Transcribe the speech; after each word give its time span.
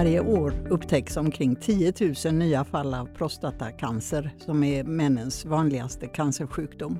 Varje 0.00 0.20
år 0.20 0.54
upptäcks 0.70 1.16
omkring 1.16 1.56
10 1.56 1.92
000 2.24 2.34
nya 2.34 2.64
fall 2.64 2.94
av 2.94 3.06
prostatacancer 3.06 4.30
som 4.38 4.64
är 4.64 4.84
männens 4.84 5.44
vanligaste 5.44 6.06
cancersjukdom. 6.06 6.98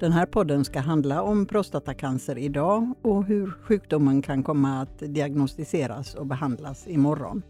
Den 0.00 0.12
här 0.12 0.26
podden 0.26 0.64
ska 0.64 0.80
handla 0.80 1.22
om 1.22 1.46
prostatacancer 1.46 2.38
idag 2.38 2.94
och 3.02 3.24
hur 3.24 3.50
sjukdomen 3.62 4.22
kan 4.22 4.42
komma 4.42 4.80
att 4.80 4.98
diagnostiseras 4.98 6.14
och 6.14 6.26
behandlas 6.26 6.88
imorgon. 6.88 7.42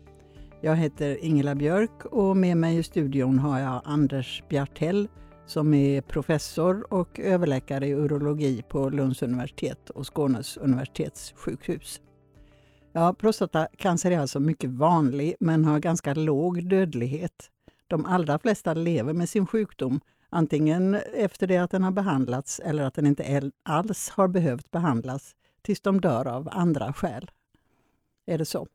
Jag 0.60 0.76
heter 0.76 1.24
Ingela 1.24 1.54
Björk 1.54 2.04
och 2.04 2.36
med 2.36 2.56
mig 2.56 2.78
i 2.78 2.82
studion 2.82 3.38
har 3.38 3.60
jag 3.60 3.80
Anders 3.84 4.42
Bjartell 4.48 5.08
som 5.46 5.74
är 5.74 6.00
professor 6.00 6.92
och 6.92 7.20
överläkare 7.20 7.86
i 7.86 7.94
urologi 7.94 8.62
på 8.68 8.88
Lunds 8.88 9.22
universitet 9.22 9.90
och 9.90 10.16
Skånes 10.16 10.56
universitetssjukhus. 10.56 12.00
Ja, 12.96 13.14
prostatacancer 13.14 14.10
är 14.10 14.18
alltså 14.18 14.40
mycket 14.40 14.70
vanlig 14.70 15.34
men 15.40 15.64
har 15.64 15.78
ganska 15.78 16.14
låg 16.14 16.68
dödlighet. 16.68 17.50
De 17.86 18.06
allra 18.06 18.38
flesta 18.38 18.74
lever 18.74 19.12
med 19.12 19.28
sin 19.28 19.46
sjukdom 19.46 20.00
antingen 20.28 20.94
efter 20.94 21.46
det 21.46 21.58
att 21.58 21.70
den 21.70 21.82
har 21.82 21.90
behandlats 21.90 22.60
eller 22.60 22.84
att 22.84 22.94
den 22.94 23.06
inte 23.06 23.50
alls 23.62 24.08
har 24.08 24.28
behövt 24.28 24.70
behandlas 24.70 25.36
tills 25.62 25.80
de 25.80 26.00
dör 26.00 26.26
av 26.26 26.48
andra 26.52 26.92
skäl. 26.92 27.30
Är 28.26 28.38
det 28.38 28.44
så? 28.44 28.68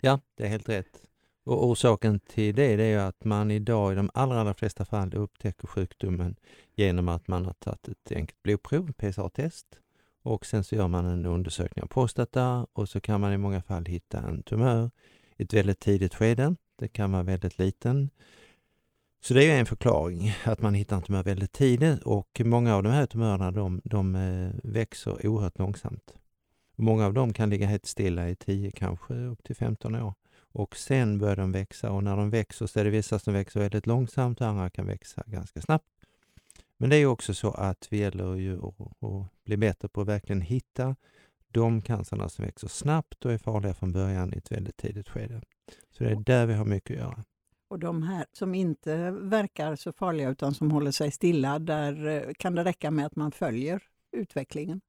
Ja, 0.00 0.20
det 0.34 0.44
är 0.44 0.48
helt 0.48 0.68
rätt. 0.68 1.02
Och 1.44 1.66
orsaken 1.66 2.20
till 2.20 2.54
det, 2.54 2.76
det 2.76 2.84
är 2.84 2.98
att 2.98 3.24
man 3.24 3.50
idag 3.50 3.92
i 3.92 3.96
de 3.96 4.10
allra, 4.14 4.40
allra 4.40 4.54
flesta 4.54 4.84
fall 4.84 5.14
upptäcker 5.14 5.66
sjukdomen 5.66 6.36
genom 6.74 7.08
att 7.08 7.28
man 7.28 7.44
har 7.44 7.52
tagit 7.52 7.88
ett 7.88 8.12
enkelt 8.12 8.42
blodprov, 8.42 8.92
PSA-test, 8.92 9.66
och 10.22 10.46
sen 10.46 10.64
så 10.64 10.74
gör 10.74 10.88
man 10.88 11.06
en 11.06 11.26
undersökning 11.26 11.82
av 11.82 11.86
prostata 11.86 12.66
och 12.72 12.88
så 12.88 13.00
kan 13.00 13.20
man 13.20 13.32
i 13.32 13.38
många 13.38 13.62
fall 13.62 13.84
hitta 13.84 14.18
en 14.18 14.42
tumör 14.42 14.90
i 15.36 15.42
ett 15.42 15.52
väldigt 15.52 15.80
tidigt 15.80 16.14
skede. 16.14 16.56
Det 16.76 16.88
kan 16.88 17.12
vara 17.12 17.22
väldigt 17.22 17.58
liten. 17.58 18.10
Så 19.22 19.34
det 19.34 19.50
är 19.50 19.60
en 19.60 19.66
förklaring, 19.66 20.32
att 20.44 20.62
man 20.62 20.74
hittar 20.74 20.96
en 20.96 21.02
tumör 21.02 21.22
väldigt 21.22 21.52
tidigt 21.52 22.02
och 22.02 22.40
många 22.44 22.76
av 22.76 22.82
de 22.82 22.92
här 22.92 23.06
tumörerna 23.06 23.50
de, 23.50 23.80
de 23.84 24.14
eh, 24.14 24.50
växer 24.62 25.26
oerhört 25.26 25.58
långsamt. 25.58 26.14
Många 26.76 27.06
av 27.06 27.14
dem 27.14 27.32
kan 27.32 27.50
ligga 27.50 27.66
helt 27.66 27.86
stilla 27.86 28.28
i 28.28 28.36
10, 28.36 28.70
kanske 28.70 29.14
upp 29.14 29.44
till 29.44 29.56
15 29.56 29.94
år. 29.94 30.14
Och 30.52 30.76
sen 30.76 31.18
börjar 31.18 31.36
de 31.36 31.52
växa 31.52 31.90
och 31.90 32.04
när 32.04 32.16
de 32.16 32.30
växer 32.30 32.66
så 32.66 32.80
är 32.80 32.84
det 32.84 32.90
vissa 32.90 33.18
som 33.18 33.34
växer 33.34 33.60
väldigt 33.60 33.86
långsamt 33.86 34.40
och 34.40 34.46
andra 34.46 34.70
kan 34.70 34.86
växa 34.86 35.22
ganska 35.26 35.60
snabbt. 35.60 35.86
Men 36.80 36.90
det 36.90 36.96
är 36.96 37.06
också 37.06 37.34
så 37.34 37.50
att 37.50 37.86
vi 37.90 37.98
gäller 37.98 38.34
ju 38.34 38.58
att, 38.58 38.80
att 38.80 39.44
bli 39.44 39.56
bättre 39.56 39.88
på 39.88 40.00
att 40.00 40.08
verkligen 40.08 40.40
hitta 40.40 40.96
de 41.48 41.82
cancerna 41.82 42.28
som 42.28 42.44
växer 42.44 42.68
snabbt 42.68 43.24
och 43.24 43.32
är 43.32 43.38
farliga 43.38 43.74
från 43.74 43.92
början 43.92 44.34
i 44.34 44.38
ett 44.38 44.52
väldigt 44.52 44.76
tidigt 44.76 45.08
skede. 45.08 45.42
Så 45.90 46.04
det 46.04 46.10
är 46.10 46.16
där 46.16 46.46
vi 46.46 46.54
har 46.54 46.64
mycket 46.64 46.90
att 46.90 47.02
göra. 47.02 47.24
Och 47.68 47.78
de 47.78 48.02
här 48.02 48.26
som 48.32 48.54
inte 48.54 49.10
verkar 49.10 49.76
så 49.76 49.92
farliga 49.92 50.28
utan 50.28 50.54
som 50.54 50.70
håller 50.70 50.90
sig 50.90 51.10
stilla, 51.10 51.58
där 51.58 52.06
eh, 52.06 52.32
kan 52.38 52.54
det 52.54 52.64
räcka 52.64 52.90
med 52.90 53.06
att 53.06 53.16
man 53.16 53.32
följer 53.32 53.82
utvecklingen? 54.12 54.80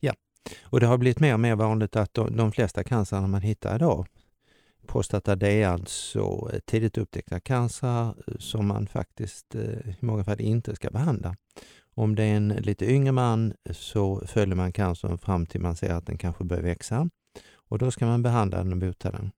Ja, 0.00 0.14
och 0.62 0.80
det 0.80 0.86
har 0.86 0.98
blivit 0.98 1.20
mer 1.20 1.34
och 1.34 1.40
mer 1.40 1.56
vanligt 1.56 1.96
att 1.96 2.14
de, 2.14 2.36
de 2.36 2.52
flesta 2.52 2.84
cancerna 2.84 3.26
man 3.26 3.42
hittar 3.42 3.76
idag, 3.76 4.06
prostata 4.90 5.36
det 5.36 5.62
är 5.62 5.68
alltså 5.68 6.50
eh, 6.52 6.58
tidigt 6.58 6.98
upptäckta 6.98 7.40
cancer 7.40 8.14
eh, 8.26 8.34
som 8.38 8.66
man 8.66 8.86
faktiskt 8.86 9.54
eh, 9.54 9.88
i 9.88 9.96
många 10.00 10.24
fall 10.24 10.40
inte 10.40 10.76
ska 10.76 10.90
behandla. 10.90 11.36
Om 11.94 12.14
det 12.14 12.22
är 12.24 12.36
en 12.36 12.48
lite 12.48 12.90
yngre 12.92 13.12
man 13.12 13.52
så 13.70 14.26
följer 14.26 14.54
man 14.56 14.72
cancern 14.72 15.18
fram 15.18 15.46
till 15.46 15.60
man 15.60 15.76
ser 15.76 15.94
att 15.94 16.06
den 16.06 16.18
kanske 16.18 16.44
börjar 16.44 16.62
växa 16.62 17.10
och 17.52 17.78
då 17.78 17.90
ska 17.90 18.06
man 18.06 18.22
behandla 18.22 18.58
den 18.58 18.72
och 18.72 18.78
bota 18.78 19.10
den 19.10 19.30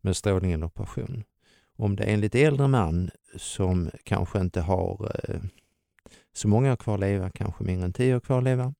med 0.00 0.16
strålning 0.16 0.52
eller 0.52 0.66
operation. 0.66 1.24
Om 1.76 1.96
det 1.96 2.04
är 2.04 2.14
en 2.14 2.20
lite 2.20 2.42
äldre 2.42 2.68
man 2.68 3.10
som 3.36 3.90
kanske 4.04 4.40
inte 4.40 4.60
har 4.60 5.12
så 6.32 6.48
många 6.48 6.72
år 6.72 6.76
kvar 6.76 6.94
att 6.94 7.00
leva, 7.00 7.30
kanske 7.30 7.64
mindre 7.64 7.84
än 7.84 7.92
tio 7.92 8.16
år 8.16 8.20
kvar 8.20 8.38
att 8.38 8.44
leva, 8.44 8.74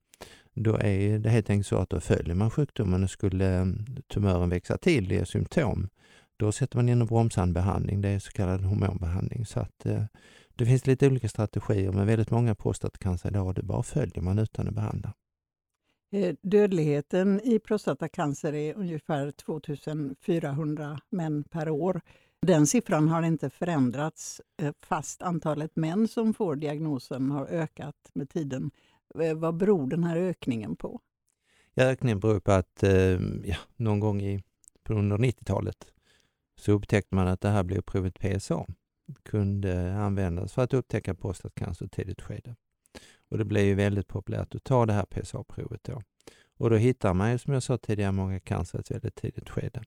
då 0.53 0.77
är 0.77 1.19
det 1.19 1.29
helt 1.29 1.49
enkelt 1.49 1.67
så 1.67 1.77
att 1.77 1.89
då 1.89 1.99
följer 1.99 2.35
man 2.35 2.51
sjukdomen 2.51 3.03
och 3.03 3.09
skulle 3.09 3.75
tumören 4.07 4.49
växa 4.49 4.77
till, 4.77 5.07
det 5.07 5.17
är 5.17 5.25
symptom, 5.25 5.89
då 6.39 6.51
sätter 6.51 6.77
man 6.77 6.89
in 6.89 7.01
en 7.01 7.07
bromsande 7.07 7.53
behandling, 7.53 8.01
det 8.01 8.09
är 8.09 8.19
så 8.19 8.31
kallad 8.31 8.61
hormonbehandling. 8.61 9.45
Så 9.45 9.59
att, 9.59 9.85
eh, 9.85 10.03
det 10.55 10.65
finns 10.65 10.87
lite 10.87 11.07
olika 11.07 11.29
strategier, 11.29 11.91
men 11.91 12.07
väldigt 12.07 12.31
många 12.31 12.55
prostatacancer 12.55 13.29
idag, 13.29 13.55
det 13.55 13.63
bara 13.63 13.83
följer 13.83 14.21
man 14.21 14.39
utan 14.39 14.67
att 14.67 14.73
behandla. 14.73 15.13
Eh, 16.11 16.35
dödligheten 16.41 17.41
i 17.43 17.59
prostatacancer 17.59 18.53
är 18.53 18.73
ungefär 18.77 19.31
2400 19.31 20.99
män 21.09 21.43
per 21.43 21.69
år. 21.69 22.01
Den 22.41 22.67
siffran 22.67 23.07
har 23.07 23.23
inte 23.23 23.49
förändrats 23.49 24.41
eh, 24.61 24.73
fast 24.81 25.21
antalet 25.21 25.75
män 25.75 26.07
som 26.07 26.33
får 26.33 26.55
diagnosen 26.55 27.31
har 27.31 27.45
ökat 27.45 28.11
med 28.13 28.29
tiden. 28.29 28.71
Vad 29.35 29.57
beror 29.57 29.87
den 29.87 30.03
här 30.03 30.17
ökningen 30.17 30.75
på? 30.75 30.99
Ja, 31.73 31.83
ökningen 31.83 32.19
beror 32.19 32.39
på 32.39 32.51
att 32.51 32.83
ja, 33.43 33.55
någon 33.75 33.99
gång 33.99 34.21
i, 34.21 34.43
under 34.89 35.17
90-talet 35.17 35.87
så 36.59 36.71
upptäckte 36.71 37.15
man 37.15 37.27
att 37.27 37.41
det 37.41 37.49
här 37.49 37.63
blodprovet 37.63 38.19
PSA 38.19 38.65
kunde 39.23 39.95
användas 39.95 40.53
för 40.53 40.63
att 40.63 40.73
upptäcka 40.73 41.15
prostatacancer 41.15 41.85
i 41.85 41.89
tidigt 41.89 42.21
skede. 42.21 42.55
Och 43.29 43.37
det 43.37 43.45
blev 43.45 43.65
ju 43.65 43.75
väldigt 43.75 44.07
populärt 44.07 44.55
att 44.55 44.63
ta 44.63 44.85
det 44.85 44.93
här 44.93 45.05
PSA-provet 45.05 45.83
då. 45.83 46.01
Och 46.57 46.69
då 46.69 46.75
hittar 46.75 47.13
man 47.13 47.31
ju 47.31 47.37
som 47.37 47.53
jag 47.53 47.63
sa 47.63 47.77
tidigare 47.77 48.11
många 48.11 48.39
cancer 48.39 48.77
i 48.77 48.81
ett 48.81 48.91
väldigt 48.91 49.15
tidigt 49.15 49.49
skede. 49.49 49.83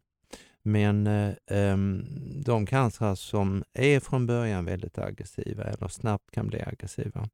Men 0.63 1.07
eh, 1.07 1.35
ehm, 1.47 2.05
de 2.45 2.67
cancer 2.67 3.15
som 3.15 3.65
är 3.73 4.01
från 4.01 4.27
början 4.27 4.65
väldigt 4.65 4.99
aggressiva 4.99 5.65
eller 5.65 5.89
snabbt 5.89 6.31
kan 6.31 6.47
bli 6.47 6.63
aggressiva, 6.63 7.29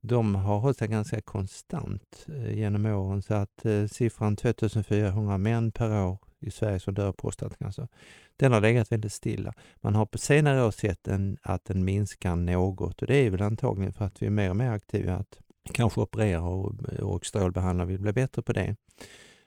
de 0.00 0.34
har 0.34 0.58
hållit 0.58 0.78
sig 0.78 0.88
ganska 0.88 1.20
konstant 1.20 2.26
eh, 2.28 2.58
genom 2.58 2.86
åren 2.86 3.22
så 3.22 3.34
att 3.34 3.64
eh, 3.64 3.86
siffran 3.86 4.36
2400 4.36 5.38
män 5.38 5.72
per 5.72 6.04
år 6.04 6.18
i 6.40 6.50
Sverige 6.50 6.80
som 6.80 6.94
dör 6.94 7.08
av 7.08 7.12
prostatacancer, 7.12 7.88
den 8.36 8.52
har 8.52 8.60
legat 8.60 8.92
väldigt 8.92 9.12
stilla. 9.12 9.52
Man 9.76 9.94
har 9.94 10.06
på 10.06 10.18
senare 10.18 10.64
år 10.64 10.70
sett 10.70 11.08
en, 11.08 11.36
att 11.42 11.64
den 11.64 11.84
minskar 11.84 12.36
något 12.36 13.02
och 13.02 13.08
det 13.08 13.16
är 13.16 13.30
väl 13.30 13.42
antagligen 13.42 13.92
för 13.92 14.04
att 14.04 14.22
vi 14.22 14.26
är 14.26 14.30
mer 14.30 14.50
och 14.50 14.56
mer 14.56 14.70
aktiva 14.70 15.14
att 15.14 15.38
kanske 15.72 16.00
operera 16.00 16.42
och, 16.42 16.74
och 17.00 17.26
strålbehandla, 17.26 17.84
vi 17.84 17.98
blir 17.98 18.12
bättre 18.12 18.42
på 18.42 18.52
det. 18.52 18.76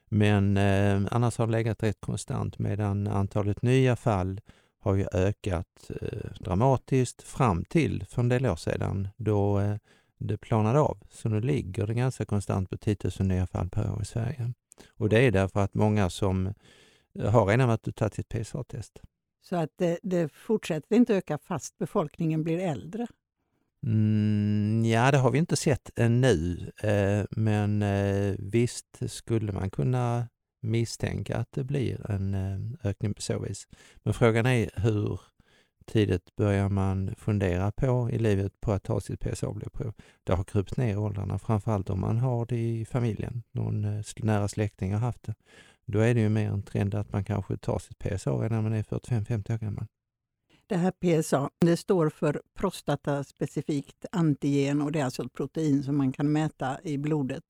Men 0.09 0.57
eh, 0.57 1.01
annars 1.11 1.37
har 1.37 1.47
det 1.47 1.51
legat 1.51 1.83
rätt 1.83 2.01
konstant 2.01 2.59
medan 2.59 3.07
antalet 3.07 3.61
nya 3.61 3.95
fall 3.95 4.41
har 4.79 4.95
ju 4.95 5.05
ökat 5.13 5.91
eh, 6.01 6.31
dramatiskt 6.39 7.21
fram 7.21 7.65
till 7.65 8.05
för 8.09 8.21
en 8.21 8.29
del 8.29 8.45
år 8.45 8.55
sedan 8.55 9.07
då 9.17 9.59
eh, 9.59 9.75
det 10.17 10.37
planade 10.37 10.79
av. 10.79 10.97
Så 11.09 11.29
nu 11.29 11.41
ligger 11.41 11.87
det 11.87 11.93
ganska 11.93 12.25
konstant 12.25 12.69
på 12.69 12.77
10 12.77 12.97
000 13.19 13.27
nya 13.27 13.47
fall 13.47 13.69
per 13.69 13.91
år 13.91 14.01
i 14.01 14.05
Sverige. 14.05 14.53
Och 14.89 15.09
det 15.09 15.19
är 15.19 15.31
därför 15.31 15.59
att 15.59 15.73
många 15.73 16.09
som 16.09 16.53
har 17.19 17.45
redan 17.45 17.67
varit 17.67 17.87
och 17.87 17.95
tagit 17.95 18.13
sitt 18.13 18.29
PSA-test. 18.29 19.01
Så 19.41 19.55
att 19.55 19.69
det, 19.75 19.99
det, 20.03 20.29
fortsätter 20.33 20.95
inte 20.95 21.15
öka 21.15 21.37
fast 21.37 21.77
befolkningen 21.77 22.43
blir 22.43 22.59
äldre? 22.59 23.07
Mm, 23.83 24.85
ja, 24.85 25.11
det 25.11 25.17
har 25.17 25.31
vi 25.31 25.37
inte 25.37 25.55
sett 25.55 25.99
ännu, 25.99 26.71
eh, 26.83 27.25
men 27.31 27.81
eh, 27.81 28.35
visst 28.39 29.11
skulle 29.11 29.51
man 29.51 29.69
kunna 29.69 30.27
misstänka 30.61 31.37
att 31.37 31.51
det 31.51 31.63
blir 31.63 32.11
en 32.11 32.33
eh, 32.33 32.89
ökning 32.89 33.13
på 33.13 33.21
så 33.21 33.39
vis. 33.39 33.67
Men 34.03 34.13
frågan 34.13 34.45
är 34.45 34.69
hur 34.75 35.19
tidigt 35.87 36.35
börjar 36.35 36.69
man 36.69 37.15
fundera 37.17 37.71
på 37.71 38.09
i 38.11 38.17
livet 38.17 38.61
på 38.61 38.71
att 38.71 38.83
ta 38.83 39.01
sitt 39.01 39.19
PSA-blodprov. 39.19 39.93
Det 40.23 40.33
har 40.33 40.43
krupit 40.43 40.77
ner 40.77 40.93
i 40.93 40.95
åldrarna, 40.95 41.39
framförallt 41.39 41.89
om 41.89 41.99
man 41.99 42.17
har 42.17 42.45
det 42.45 42.57
i 42.57 42.85
familjen. 42.85 43.43
Någon 43.51 43.83
eh, 43.83 44.03
nära 44.17 44.47
släkting 44.47 44.93
har 44.93 44.99
haft 44.99 45.23
det. 45.23 45.35
Då 45.85 45.99
är 45.99 46.13
det 46.13 46.19
ju 46.19 46.29
mer 46.29 46.49
en 46.49 46.63
trend 46.63 46.95
att 46.95 47.11
man 47.11 47.23
kanske 47.23 47.57
tar 47.57 47.79
sitt 47.79 47.99
PSA 47.99 48.31
redan 48.31 48.51
när 48.51 48.61
man 48.61 48.73
är 48.73 48.83
45-50 48.83 49.53
år 49.53 49.57
gammal. 49.57 49.85
Det 50.67 50.75
här 50.75 50.91
PSA 50.91 51.49
det 51.59 51.77
står 51.77 52.09
för 52.09 52.41
prostataspecifikt 52.53 54.05
antigen 54.11 54.81
och 54.81 54.91
det 54.91 54.99
är 54.99 55.05
alltså 55.05 55.25
ett 55.25 55.33
protein 55.33 55.83
som 55.83 55.97
man 55.97 56.11
kan 56.11 56.31
mäta 56.31 56.77
i 56.83 56.97
blodet. 56.97 57.43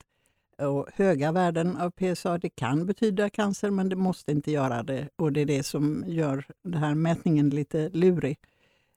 Och 0.61 0.87
höga 0.93 1.31
värden 1.31 1.77
av 1.77 1.89
PSA 1.89 2.37
det 2.37 2.49
kan 2.49 2.85
betyda 2.85 3.29
cancer 3.29 3.71
men 3.71 3.89
det 3.89 3.95
måste 3.95 4.31
inte 4.31 4.51
göra 4.51 4.83
det 4.83 5.09
och 5.15 5.33
det 5.33 5.41
är 5.41 5.45
det 5.45 5.63
som 5.63 6.03
gör 6.07 6.45
den 6.63 6.81
här 6.81 6.95
mätningen 6.95 7.49
lite 7.49 7.89
lurig. 7.89 8.37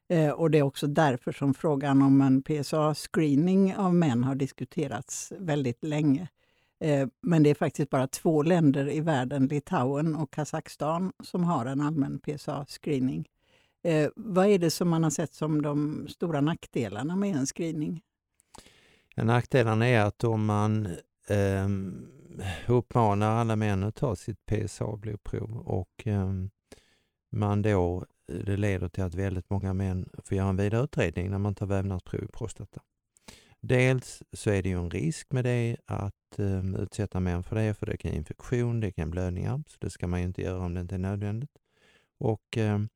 Eh, 0.09 0.31
och 0.31 0.51
Det 0.51 0.59
är 0.59 0.62
också 0.62 0.87
därför 0.87 1.33
som 1.33 1.55
frågan 1.55 2.03
om 2.03 2.21
en 2.21 2.43
PSA-screening 2.43 3.77
av 3.77 3.95
män 3.95 4.25
har 4.25 4.35
diskuterats 4.35 5.33
väldigt 5.39 5.85
länge. 5.85 6.29
Eh, 6.81 7.09
men 7.23 7.43
det 7.43 7.51
är 7.51 7.55
faktiskt 7.55 7.91
bara 7.91 8.07
två 8.07 8.43
länder 8.43 8.91
i 8.91 9.01
världen, 9.01 9.47
Litauen 9.47 10.17
och 10.17 10.31
Kazakstan, 10.31 11.12
som 11.23 11.45
har 11.45 11.67
en 11.67 11.81
allmän 11.81 12.21
PSA-screening. 12.21 13.25
Eh, 13.85 14.11
vad 14.17 14.47
är 14.47 14.59
det 14.59 14.71
som 14.71 14.89
man 14.89 15.03
har 15.03 15.11
sett 15.11 15.35
som 15.35 15.62
de 15.62 16.07
stora 16.09 16.41
nackdelarna 16.41 17.17
med 17.17 17.37
en 17.37 17.47
screening? 17.47 18.03
Ja, 19.15 19.25
nackdelarna 19.25 19.87
är 19.89 20.01
att 20.01 20.25
om 20.25 20.45
man 20.47 20.89
eh, 21.28 21.69
uppmanar 22.69 23.37
alla 23.37 23.56
män 23.56 23.82
att 23.82 23.94
ta 23.94 24.17
sitt 24.17 24.46
PSA-blodprov 24.46 25.58
och 25.58 26.06
eh, 26.06 26.32
man 27.32 27.62
då, 27.62 28.06
eh, 28.28 28.34
det 28.34 28.56
leder 28.56 28.88
till 28.88 29.05
att 29.05 29.14
väldigt 29.14 29.50
många 29.50 29.75
män 29.75 30.08
får 30.25 30.37
göra 30.37 30.49
en 30.49 30.56
vidare 30.56 30.84
utredning 30.84 31.31
när 31.31 31.38
man 31.38 31.55
tar 31.55 31.67
vävnadsprov 31.67 32.25
i 32.25 32.28
prostata. 32.28 32.81
Dels 33.61 34.22
så 34.32 34.50
är 34.50 34.62
det 34.62 34.69
ju 34.69 34.78
en 34.78 34.90
risk 34.90 35.32
med 35.32 35.44
det 35.44 35.76
att 35.87 36.38
um, 36.38 36.75
utsätta 36.75 37.20
män 37.20 37.43
för 37.43 37.56
det, 37.56 37.75
för 37.75 37.87
det 37.87 37.96
kan 37.96 38.11
ge 38.11 38.16
infektion, 38.16 38.81
det 38.81 38.93
kan 38.93 39.11
blödningar, 39.11 39.62
så 39.66 39.76
det 39.81 39.90
ska 39.90 40.06
man 40.06 40.20
ju 40.20 40.26
inte 40.26 40.43
göra 40.43 40.64
om 40.64 40.75
det 40.75 40.81
inte 40.81 40.94
är 40.94 40.99
nödvändigt. 40.99 41.58
Och, 42.19 42.56
um, 42.56 42.88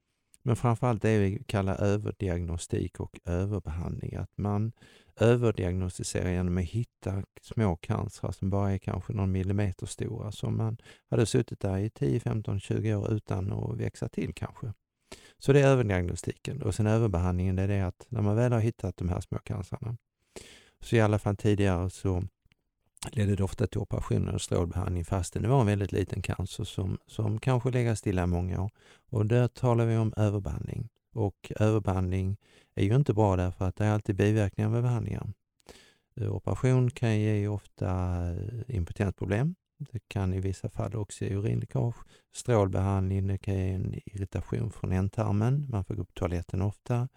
men 0.47 0.57
framförallt 0.57 1.03
det 1.03 1.19
vi 1.19 1.43
kallar 1.47 1.81
överdiagnostik 1.81 3.01
och 3.01 3.19
överbehandling, 3.25 4.15
att 4.15 4.39
man 4.39 4.73
överdiagnostiserar 5.17 6.31
genom 6.31 6.59
att 6.59 6.65
hitta 6.65 7.23
små 7.43 7.77
cancrar 7.77 8.33
som 8.33 8.51
bara 8.51 8.73
är 8.73 8.79
kanske 8.79 9.13
någon 9.13 9.33
millimeter 9.33 9.87
stora, 9.87 10.33
som 10.33 10.57
man 10.57 10.77
hade 11.11 11.27
suttit 11.27 11.61
där 11.61 11.79
i 11.79 11.91
10, 11.91 12.21
15, 12.21 12.61
20 12.61 12.95
år 12.95 13.13
utan 13.13 13.53
att 13.53 13.77
växa 13.77 14.09
till 14.09 14.35
kanske. 14.35 14.73
Så 15.39 15.53
det 15.53 15.61
är 15.61 15.67
överdiagnostiken 15.67 16.63
och 16.63 16.75
sen 16.75 16.87
överbehandlingen, 16.87 17.57
det 17.57 17.63
är 17.63 17.69
det 17.69 17.81
att 17.81 18.07
när 18.09 18.23
man 18.23 18.37
väl 18.37 18.53
har 18.53 18.61
hittat 18.61 18.97
de 18.97 19.09
här 19.09 19.21
små 19.21 19.39
cancerna, 19.39 19.97
så 20.81 20.97
i 20.97 21.01
alla 21.01 21.19
fall 21.19 21.37
tidigare 21.37 21.91
så 21.91 22.25
ledde 23.13 23.37
det 23.37 23.45
ofta 23.45 23.67
till 23.67 23.81
operationer 23.81 24.35
och 24.35 24.41
strålbehandling 24.41 25.05
fastän 25.05 25.43
det 25.43 25.49
var 25.49 25.61
en 25.61 25.67
väldigt 25.67 25.93
liten 25.93 26.23
cancer 26.23 26.65
som, 26.65 26.99
som 27.07 27.39
kanske 27.41 27.71
legat 27.71 27.99
stilla 27.99 28.23
i 28.23 28.27
många 28.27 28.63
år. 28.63 28.71
Och 29.11 29.27
där 29.27 29.49
talar 29.49 29.87
vi 29.87 29.97
om 29.97 30.15
överbehandling. 30.17 30.89
Och 31.15 31.53
överbehandling 31.57 32.37
är 32.75 32.85
ju 32.85 32.97
inte 32.97 33.15
bra 33.15 33.37
därför 33.37 33.65
att 33.65 33.77
det 33.77 33.85
är 33.85 33.91
alltid 33.91 34.17
biverkningar 34.17 34.71
med 34.71 34.83
behandlingar. 34.83 35.33
Eh, 36.21 36.35
operation 36.35 36.91
kan 36.91 37.21
ge 37.21 37.49
ofta 37.49 37.91
eh, 38.31 38.77
impotensproblem. 38.77 39.55
Det 39.79 40.09
kan 40.09 40.35
i 40.35 40.41
vissa 40.41 40.69
fall 40.69 40.97
också 40.97 41.25
ge 41.25 41.35
urinläckage. 41.35 41.97
Strålbehandling 42.35 43.27
det 43.27 43.39
kan 43.39 43.55
ge 43.55 43.71
en 43.71 43.95
irritation 44.07 44.71
från 44.71 44.93
ändtarmen. 44.93 45.67
Man 45.71 45.85
får 45.85 45.95
gå 45.95 46.05
på 46.05 46.13
toaletten 46.13 46.63
ofta. 46.63 47.09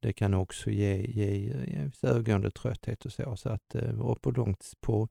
Det 0.00 0.12
kan 0.12 0.34
också 0.34 0.70
ge, 0.70 1.06
ge, 1.06 1.36
ge 1.36 1.90
övergående 2.02 2.50
trötthet 2.50 3.04
och 3.04 3.12
så. 3.12 3.36
så 3.36 3.48
att, 3.48 3.74
eh, 3.74 4.00
och 4.00 4.22
på 4.22 4.30
långt 4.30 4.72
på, 4.80 5.08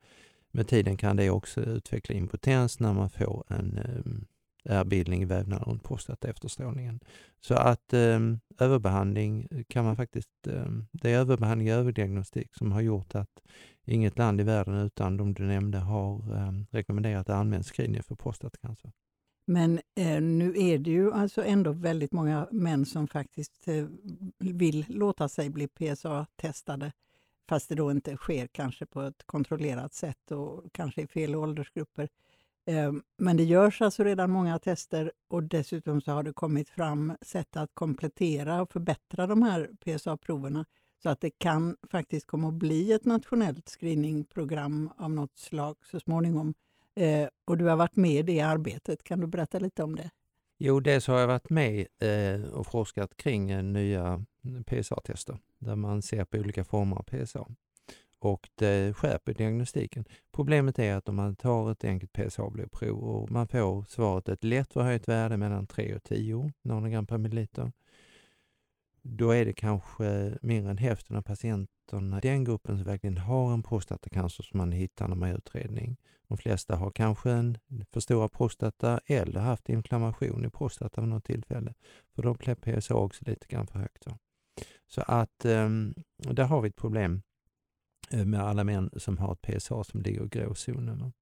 med 0.52 0.68
tiden 0.68 0.98
kan 0.98 1.16
det 1.16 1.30
också 1.30 1.62
utveckla 1.62 2.16
impotens 2.16 2.80
när 2.80 2.94
man 2.94 3.10
får 3.10 3.44
en 3.48 3.78
eh, 3.78 4.22
ärrbildning 4.64 5.22
i 5.22 5.26
vävnaden 5.26 5.66
runt 5.66 5.84
prostata 5.84 6.30
efter 6.30 6.48
strålningen. 6.48 7.00
Så 7.42 7.54
att 7.54 7.94
eh, 7.94 8.20
överbehandling 8.60 9.48
kan 9.68 9.86
man 9.86 9.96
faktiskt, 9.96 10.48
eh, 10.48 10.66
det 10.92 11.12
är 11.12 11.20
överbehandling 11.20 11.74
och 11.74 11.80
överdiagnostik 11.80 12.56
som 12.56 12.72
har 12.72 12.82
gjort 12.82 13.16
att 13.16 13.42
inget 13.86 14.18
land 14.18 14.42
i 14.42 14.44
världen 14.44 14.76
utan 14.76 15.18
de 15.18 15.34
du 15.34 15.44
nämnde 15.44 15.78
har 15.78 16.36
eh, 16.36 16.52
rekommenderat 16.72 17.30
allmän 17.30 17.64
screening 17.64 18.04
för 18.04 18.16
prostatacancer. 18.16 18.92
Men 19.50 19.80
eh, 19.96 20.22
nu 20.22 20.54
är 20.56 20.78
det 20.78 20.92
ju 20.92 21.14
alltså 21.14 21.44
ändå 21.44 21.72
väldigt 21.72 22.12
många 22.12 22.48
män 22.52 22.86
som 22.86 23.08
faktiskt 23.08 23.68
eh, 23.68 23.86
vill 24.38 24.86
låta 24.90 25.30
sig 25.30 25.50
bli 25.50 25.68
PSA-testade 25.68 26.92
fast 27.50 27.70
det 27.70 27.76
då 27.76 27.92
inte 27.92 28.18
sker 28.18 28.48
kanske 28.48 28.86
på 28.86 29.02
ett 29.02 29.24
kontrollerat 29.26 29.94
sätt 29.94 30.32
och 30.32 30.66
kanske 30.72 31.02
i 31.02 31.08
fel 31.08 31.36
åldersgrupper. 31.36 32.10
Eh, 32.66 32.94
men 33.18 33.38
det 33.38 33.44
görs 33.44 33.82
alltså 33.82 34.04
redan 34.04 34.32
många 34.32 34.60
tester 34.60 35.12
och 35.28 35.44
dessutom 35.44 36.02
så 36.02 36.12
har 36.12 36.24
det 36.24 36.34
kommit 36.34 36.70
fram 36.70 37.14
sätt 37.22 37.58
att 37.58 37.72
komplettera 37.74 38.62
och 38.62 38.72
förbättra 38.72 39.28
de 39.28 39.42
här 39.42 39.70
PSA-proverna 39.86 40.66
så 41.04 41.10
att 41.10 41.22
det 41.22 41.32
kan 41.32 41.78
faktiskt 41.92 42.28
komma 42.28 42.48
att 42.48 42.54
bli 42.54 42.92
ett 42.92 43.06
nationellt 43.06 43.70
screeningprogram 43.70 44.90
av 44.98 45.12
något 45.12 45.38
slag 45.38 45.76
så 45.92 46.00
småningom 46.00 46.54
Eh, 47.00 47.28
och 47.46 47.58
du 47.58 47.66
har 47.66 47.76
varit 47.76 47.96
med 47.96 48.12
i 48.12 48.22
det 48.22 48.42
arbetet. 48.42 49.04
Kan 49.04 49.20
du 49.20 49.28
berätta 49.28 49.60
lite 49.60 49.84
om 49.84 49.96
det? 49.96 50.10
Jo, 50.58 50.80
dels 50.80 51.08
har 51.08 51.20
jag 51.20 51.28
varit 51.28 51.50
med 51.50 51.88
eh, 52.00 52.42
och 52.44 52.68
forskat 52.68 53.18
kring 53.18 53.52
eh, 53.52 53.64
nya 53.64 54.26
PSA-tester 54.66 55.38
där 55.60 55.76
man 55.76 56.02
ser 56.02 56.26
på 56.26 56.38
olika 56.38 56.64
former 56.64 56.96
av 56.96 57.04
PSA 57.04 57.46
och 58.20 58.50
det 58.56 58.96
skärper 58.96 59.34
diagnostiken. 59.34 60.06
Problemet 60.32 60.80
är 60.80 60.96
att 60.96 61.10
om 61.10 61.16
man 61.16 61.36
tar 61.36 61.72
ett 61.72 61.84
enkelt 61.84 62.14
PSA-blodprov 62.14 63.00
och 63.00 63.32
man 63.32 63.48
får 63.48 63.86
svaret 63.90 64.30
ett 64.30 64.44
lätt 64.44 64.74
förhöjt 64.74 65.08
värde 65.08 65.38
mellan 65.38 65.68
3 65.68 65.96
och 65.96 66.04
10 66.04 66.52
nanogram 66.62 67.08
per 67.08 67.18
milliliter, 67.18 67.72
då 69.02 69.32
är 69.32 69.46
det 69.46 69.54
kanske 69.54 70.38
mindre 70.42 70.72
än 70.72 70.78
hälften 70.78 71.16
av 71.16 71.22
patienterna 71.22 71.79
i 71.94 72.20
den 72.22 72.44
gruppen 72.44 72.78
som 72.78 72.86
verkligen 72.86 73.18
har 73.18 73.54
en 73.54 73.64
prostatacancer 73.64 74.44
som 74.44 74.58
man 74.58 74.72
hittar 74.72 75.08
när 75.08 75.16
man 75.16 75.30
gör 75.30 75.38
utredning. 75.38 75.98
De 76.28 76.38
flesta 76.38 76.76
har 76.76 76.92
kanske 76.92 77.32
en 77.32 77.58
för 77.92 78.00
stora 78.00 78.28
prostata 78.28 79.00
eller 79.06 79.40
haft 79.40 79.70
inflammation 79.70 80.46
i 80.46 80.50
prostata 80.50 81.02
vid 81.02 81.10
något 81.10 81.26
tillfälle. 81.26 81.74
För 82.16 82.24
då 82.24 82.34
blir 82.34 82.56
PSA 82.56 82.96
också 82.96 83.26
lite 83.26 83.48
grann 83.48 83.68
för 83.68 83.80
högt. 83.80 84.04
Så, 84.04 84.18
så 84.88 85.02
att 85.02 85.46
um, 85.46 85.94
där 86.18 86.44
har 86.44 86.62
vi 86.62 86.70
ett 86.70 86.76
problem 86.76 87.22
eh, 88.12 88.26
med 88.26 88.42
alla 88.42 88.64
män 88.64 88.90
som 88.98 89.18
har 89.18 89.34
ett 89.34 89.42
PSA 89.42 89.84
som 89.84 90.02
ligger 90.02 90.26
i 90.26 90.28
gråzonen. 90.28 91.14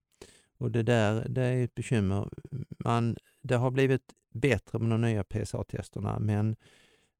Och 0.57 0.71
det 0.71 0.83
där 0.83 1.29
det 1.29 1.43
är 1.43 1.63
ett 1.63 1.75
bekymmer. 1.75 2.29
Man, 2.69 3.15
det 3.41 3.55
har 3.55 3.71
blivit 3.71 4.13
bättre 4.33 4.79
med 4.79 4.89
de 4.89 5.01
nya 5.01 5.23
PSA-testerna 5.23 6.19
men 6.19 6.55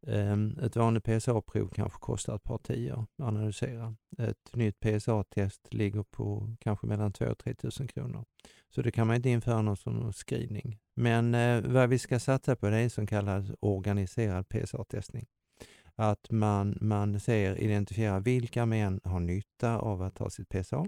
Ehm, 0.07 0.59
ett 0.61 0.75
vanligt 0.75 1.03
PSA-prov 1.03 1.69
kanske 1.69 1.99
kostar 1.99 2.35
ett 2.35 2.43
par 2.43 2.57
tior 2.57 3.01
att 3.01 3.25
analysera. 3.25 3.95
Ett 4.17 4.55
nytt 4.55 4.79
PSA-test 4.79 5.73
ligger 5.73 6.03
på 6.03 6.55
kanske 6.59 6.87
mellan 6.87 7.13
2 7.13 7.25
och 7.25 7.37
3 7.37 7.55
000 7.79 7.89
kronor. 7.89 8.25
Så 8.69 8.81
det 8.81 8.91
kan 8.91 9.07
man 9.07 9.15
inte 9.15 9.29
införa 9.29 9.61
någon 9.61 9.77
som 9.77 10.13
screening. 10.13 10.79
Men 10.95 11.35
eh, 11.35 11.61
vad 11.61 11.89
vi 11.89 11.99
ska 11.99 12.19
satsa 12.19 12.55
på 12.55 12.69
det 12.69 12.77
är 12.77 12.89
som 12.89 13.07
kallas 13.07 13.51
organiserad 13.59 14.49
PSA-testning. 14.49 15.25
Att 15.95 16.31
man, 16.31 16.77
man 16.81 17.19
ser, 17.19 17.55
identifierar 17.55 18.19
vilka 18.19 18.65
män 18.65 18.99
har 19.03 19.19
nytta 19.19 19.77
av 19.77 20.01
att 20.01 20.15
ta 20.15 20.29
sitt 20.29 20.49
PSA. 20.49 20.85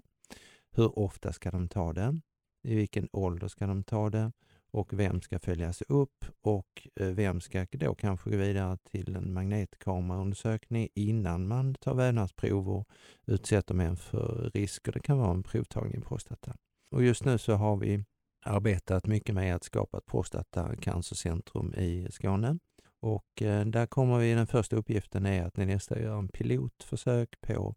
Hur 0.72 1.00
ofta 1.00 1.34
ska 1.34 1.52
de 1.52 1.68
ta 1.68 1.94
det? 1.94 2.20
I 2.64 2.76
vilken 2.76 3.10
ålder 3.12 3.48
ska 3.48 3.68
de 3.68 3.84
ta 3.84 4.10
det? 4.10 4.32
Och 4.71 5.00
vem 5.00 5.21
ska 5.21 5.39
följas 5.39 5.81
upp 5.81 6.25
och 6.42 6.88
eh, 6.95 7.07
vem 7.07 7.42
ska 7.42 7.66
då 7.71 7.95
kanske 7.95 8.30
gå 8.30 8.38
vidare 8.38 8.77
till 8.77 9.16
en 9.16 9.33
magnetkameraundersökning 9.33 10.89
innan 10.95 11.48
man 11.48 11.75
tar 11.75 11.94
vävnadsprov 11.94 12.69
och 12.69 12.88
utsätter 13.25 13.74
män 13.74 13.98
för 13.98 14.51
risker. 14.53 14.91
Det 14.91 15.00
kan 15.00 15.17
vara 15.17 15.32
en 15.32 15.44
provtagning 15.44 15.96
i 15.96 16.01
prostata. 16.01 16.55
Och 16.91 17.03
just 17.03 17.25
nu 17.25 17.38
så 17.38 17.53
har 17.53 17.77
vi 17.77 18.03
arbetat 18.46 19.08
mycket 19.08 19.36
med 19.36 19.55
att 19.55 19.63
skapa 19.63 19.98
ett 19.98 20.05
prostatacancercentrum 20.05 21.74
i 21.74 22.08
Skåne. 22.12 22.60
Och 23.01 23.41
eh, 23.41 23.65
där 23.65 23.86
kommer 23.86 24.17
vi, 24.17 24.34
den 24.34 24.48
första 24.48 24.75
uppgiften 24.75 25.25
är 25.25 25.46
att 25.46 25.58
nästa 25.58 26.00
gör 26.00 26.17
en 26.17 26.27
pilotförsök 26.27 27.41
på 27.41 27.75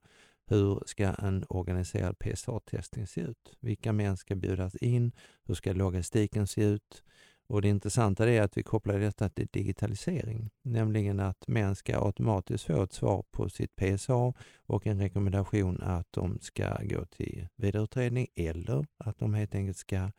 hur 0.53 0.83
ska 0.87 1.09
en 1.09 1.45
organiserad 1.49 2.19
PSA-testning 2.19 3.07
se 3.07 3.21
ut? 3.21 3.57
Vilka 3.61 3.93
män 3.93 4.17
ska 4.17 4.35
bjudas 4.35 4.77
in? 4.77 5.13
Hur 5.45 5.55
ska 5.55 5.73
logistiken 5.73 6.47
se 6.47 6.65
ut? 6.65 7.03
Och 7.47 7.63
det 7.63 7.69
intressanta 7.69 8.31
är 8.31 8.43
att 8.43 8.57
vi 8.57 8.63
kopplar 8.63 8.99
detta 8.99 9.29
till 9.29 9.49
digitalisering, 9.51 10.51
nämligen 10.63 11.21
att 11.21 11.49
män 11.49 11.77
ska 11.77 12.07
automatiskt 12.07 12.65
få 12.65 12.83
ett 12.83 12.93
svar 12.93 13.25
på 13.31 13.49
sitt 13.49 13.77
PSA 13.77 14.33
och 14.57 14.87
en 14.87 15.01
rekommendation 15.01 15.81
att 15.83 16.07
de 16.11 16.39
ska 16.41 16.79
gå 16.83 17.05
till 17.05 17.49
vidareutredning 17.57 18.27
eller 18.35 18.87
att 18.99 19.19
de 19.19 19.35
helt 19.35 19.55
enkelt 19.55 19.77
ska 19.77 20.11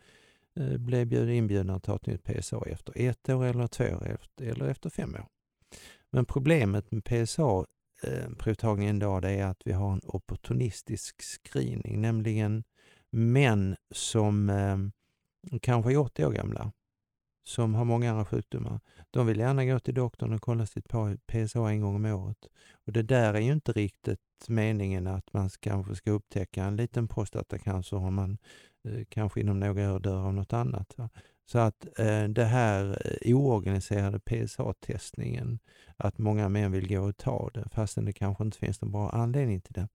eh, 0.56 0.78
bli 0.78 1.36
inbjudna 1.38 1.76
att 1.76 1.84
ta 1.84 1.96
ett 1.96 2.06
nytt 2.06 2.24
PSA 2.24 2.62
efter 2.66 2.94
ett 2.96 3.30
år 3.30 3.46
eller 3.46 3.68
två 3.68 3.84
år 3.84 4.18
eller 4.42 4.68
efter 4.68 4.90
fem 4.90 5.16
år. 5.16 5.28
Men 6.10 6.26
problemet 6.26 6.92
med 6.92 7.04
PSA 7.04 7.66
Eh, 8.04 8.30
provtagningen 8.38 8.96
idag 8.96 9.22
det 9.22 9.32
är 9.32 9.46
att 9.46 9.62
vi 9.66 9.72
har 9.72 9.94
en 9.94 10.02
opportunistisk 10.04 11.22
screening, 11.22 12.02
nämligen 12.02 12.64
män 13.10 13.76
som 13.92 14.50
eh, 14.50 14.78
kanske 15.62 15.92
är 15.92 15.98
80 15.98 16.26
år 16.26 16.32
gamla, 16.32 16.72
som 17.44 17.76
har 17.76 17.86
många 17.86 18.12
andra 18.12 18.26
sjukdomar. 18.26 18.80
De 19.12 19.28
vill 19.28 19.40
gärna 19.40 19.66
gå 19.66 19.80
till 19.80 19.94
doktorn 19.94 20.34
och 20.34 20.42
kolla 20.42 20.66
sitt 20.66 20.88
PSA 21.28 21.70
en 21.70 21.82
gång 21.82 21.96
om 21.96 22.06
året. 22.06 22.48
Och 22.86 22.94
det 22.94 23.04
där 23.04 23.34
är 23.34 23.40
ju 23.40 23.54
inte 23.54 23.72
riktigt 23.72 24.20
meningen 24.48 25.08
att 25.08 25.34
man 25.34 25.50
kanske 25.60 25.96
ska 25.96 26.12
upptäcka 26.12 26.64
en 26.64 26.76
liten 26.76 27.08
prostatacancer 27.08 27.98
om 27.98 28.14
man 28.14 28.38
eh, 28.84 29.04
kanske 29.10 29.42
inom 29.42 29.60
några 29.60 29.94
år 29.94 30.00
dör 30.00 30.28
av 30.28 30.34
något 30.34 30.54
annat. 30.54 30.98
Va? 30.98 31.10
Så 31.46 31.60
att 31.60 32.00
eh, 32.00 32.24
det 32.24 32.46
här 32.46 33.02
eh, 33.06 33.36
oorganiserade 33.36 34.20
PSA-testningen, 34.20 35.60
att 35.98 36.18
många 36.18 36.50
män 36.50 36.72
vill 36.72 36.88
gå 36.88 37.02
och 37.02 37.18
ta 37.18 37.50
det 37.54 37.70
fastän 37.70 38.06
det 38.06 38.14
kanske 38.14 38.44
inte 38.44 38.58
finns 38.58 38.82
någon 38.82 38.92
bra 38.92 39.10
anledning 39.10 39.62
till 39.62 39.74
det. 39.74 39.88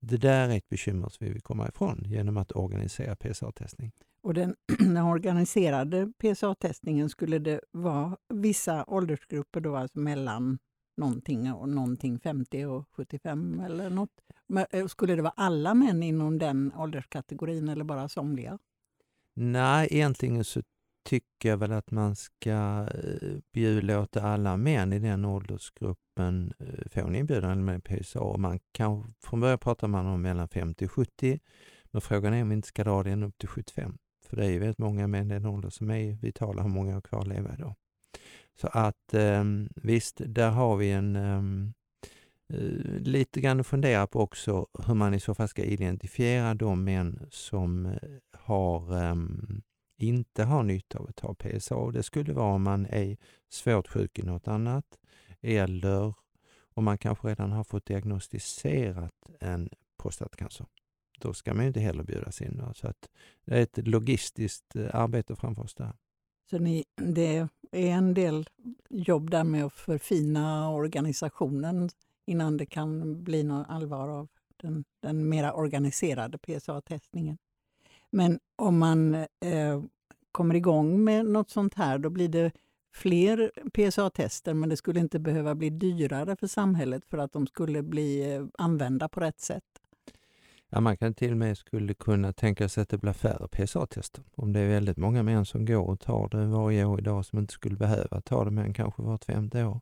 Det 0.00 0.16
där 0.16 0.48
är 0.48 0.56
ett 0.56 0.68
bekymmer 0.68 1.08
som 1.08 1.26
vi 1.26 1.32
vill 1.32 1.42
komma 1.42 1.68
ifrån 1.68 2.02
genom 2.06 2.36
att 2.36 2.56
organisera 2.56 3.16
PSA-testning. 3.16 3.92
Och 4.22 4.34
den, 4.34 4.54
den 4.78 4.96
organiserade 4.96 6.12
PSA-testningen, 6.18 7.08
skulle 7.08 7.38
det 7.38 7.60
vara 7.70 8.16
vissa 8.28 8.84
åldersgrupper 8.86 9.60
då, 9.60 9.76
alltså 9.76 9.98
mellan 9.98 10.58
någonting 10.96 11.52
och 11.52 11.68
någonting 11.68 12.18
50 12.18 12.64
och 12.64 12.88
75 12.90 13.60
eller 13.60 13.90
något? 13.90 14.20
Men, 14.46 14.66
eh, 14.70 14.86
skulle 14.86 15.16
det 15.16 15.22
vara 15.22 15.34
alla 15.36 15.74
män 15.74 16.02
inom 16.02 16.38
den 16.38 16.72
ålderskategorin 16.76 17.68
eller 17.68 17.84
bara 17.84 18.08
somliga? 18.08 18.58
Nej, 19.34 19.88
egentligen 19.90 20.44
så 20.44 20.62
tycker 21.02 21.48
jag 21.48 21.56
väl 21.56 21.72
att 21.72 21.90
man 21.90 22.16
ska 22.16 22.86
eh, 23.54 23.82
låta 23.82 24.22
alla 24.22 24.56
män 24.56 24.92
i 24.92 24.98
den 24.98 25.24
åldersgruppen 25.24 26.52
eh, 26.58 26.88
få 26.90 27.06
en 27.06 27.16
inbjudan 27.16 27.64
med 27.64 27.84
PSA. 27.84 28.36
Man 28.36 28.58
kan, 28.72 29.14
från 29.20 29.40
början 29.40 29.58
pratar 29.58 29.88
man 29.88 30.06
om 30.06 30.22
mellan 30.22 30.48
50 30.48 30.84
och 30.84 30.92
70, 30.92 31.40
men 31.84 32.00
frågan 32.00 32.34
är 32.34 32.42
om 32.42 32.48
vi 32.48 32.54
inte 32.54 32.68
ska 32.68 32.84
dra 32.84 33.02
den 33.02 33.22
upp 33.22 33.38
till 33.38 33.48
75. 33.48 33.98
För 34.26 34.36
det 34.36 34.44
är 34.44 34.50
ju 34.50 34.58
väldigt 34.58 34.78
många 34.78 35.06
män 35.06 35.30
i 35.30 35.34
den 35.34 35.46
åldern 35.46 35.70
som 35.70 35.90
är 35.90 36.12
vitala, 36.12 36.62
har 36.62 36.68
många 36.68 37.00
kvar 37.00 37.20
att 37.20 37.28
leva 37.28 37.56
då? 37.56 37.74
Så 38.60 38.68
att 38.72 39.14
ehm, 39.14 39.68
visst, 39.76 40.20
där 40.26 40.50
har 40.50 40.76
vi 40.76 40.90
en 40.90 41.16
ehm, 41.16 41.72
eh, 42.52 43.00
lite 43.00 43.40
grann 43.40 43.60
att 43.60 43.66
fundera 43.66 44.06
på 44.06 44.20
också 44.20 44.66
hur 44.86 44.94
man 44.94 45.14
i 45.14 45.20
så 45.20 45.34
fall 45.34 45.48
ska 45.48 45.64
identifiera 45.64 46.54
de 46.54 46.84
män 46.84 47.26
som 47.30 47.86
eh, 47.86 47.98
har 48.32 49.10
um, 49.10 49.62
inte 50.02 50.44
har 50.44 50.62
nytta 50.62 50.98
av 50.98 51.08
att 51.08 51.16
ta 51.16 51.34
PSA. 51.34 51.90
Det 51.90 52.02
skulle 52.02 52.32
vara 52.32 52.54
om 52.54 52.62
man 52.62 52.86
är 52.86 53.16
svårt 53.48 53.88
sjuk 53.88 54.18
i 54.18 54.22
något 54.22 54.48
annat 54.48 54.98
eller 55.40 56.14
om 56.74 56.84
man 56.84 56.98
kanske 56.98 57.28
redan 57.28 57.52
har 57.52 57.64
fått 57.64 57.86
diagnostiserat 57.86 59.30
en 59.40 59.68
prostatacancer. 60.02 60.66
Då 61.18 61.32
ska 61.32 61.54
man 61.54 61.66
inte 61.66 61.80
heller 61.80 62.02
bjudas 62.02 62.42
in. 62.42 62.62
Så 62.74 62.88
att 62.88 63.10
det 63.44 63.58
är 63.58 63.62
ett 63.62 63.88
logistiskt 63.88 64.76
eh, 64.76 64.94
arbete 64.94 65.36
framför 65.36 65.62
oss 65.62 65.74
där. 65.74 65.92
Så 66.50 66.58
ni, 66.58 66.84
det 66.96 67.48
är 67.72 67.90
en 67.90 68.14
del 68.14 68.48
jobb 68.88 69.30
där 69.30 69.44
med 69.44 69.64
att 69.64 69.72
förfina 69.72 70.70
organisationen 70.70 71.90
innan 72.26 72.56
det 72.56 72.66
kan 72.66 73.24
bli 73.24 73.42
något 73.42 73.66
allvar 73.68 74.08
av 74.08 74.28
den, 74.56 74.84
den 75.00 75.28
mera 75.28 75.52
organiserade 75.52 76.38
PSA-testningen. 76.38 77.38
Men 78.10 78.38
om 78.56 78.78
man 78.78 79.14
eh, 79.14 79.82
kommer 80.32 80.54
igång 80.54 81.04
med 81.04 81.26
något 81.26 81.50
sånt 81.50 81.74
här, 81.74 81.98
då 81.98 82.10
blir 82.10 82.28
det 82.28 82.52
fler 82.94 83.50
PSA-tester, 83.72 84.54
men 84.54 84.68
det 84.68 84.76
skulle 84.76 85.00
inte 85.00 85.18
behöva 85.18 85.54
bli 85.54 85.70
dyrare 85.70 86.36
för 86.36 86.46
samhället 86.46 87.04
för 87.04 87.18
att 87.18 87.32
de 87.32 87.46
skulle 87.46 87.82
bli 87.82 88.34
eh, 88.34 88.44
använda 88.58 89.08
på 89.08 89.20
rätt 89.20 89.40
sätt. 89.40 89.64
Ja, 90.72 90.80
man 90.80 90.96
kan 90.96 91.14
till 91.14 91.30
och 91.30 91.36
med 91.36 91.58
skulle 91.58 91.94
kunna 91.94 92.32
tänka 92.32 92.68
sig 92.68 92.82
att 92.82 92.88
det 92.88 92.98
blir 92.98 93.12
färre 93.12 93.48
PSA-tester. 93.48 94.24
Om 94.34 94.52
det 94.52 94.60
är 94.60 94.68
väldigt 94.68 94.96
många 94.96 95.22
män 95.22 95.44
som 95.44 95.64
går 95.64 95.88
och 95.88 96.00
tar 96.00 96.28
det 96.28 96.46
varje 96.46 96.84
år 96.84 96.98
idag 96.98 97.26
som 97.26 97.38
inte 97.38 97.52
skulle 97.52 97.76
behöva 97.76 98.20
ta 98.20 98.44
det 98.44 98.50
mer 98.50 98.62
än 98.62 98.74
kanske 98.74 99.02
vart 99.02 99.24
femte 99.24 99.64
år. 99.64 99.80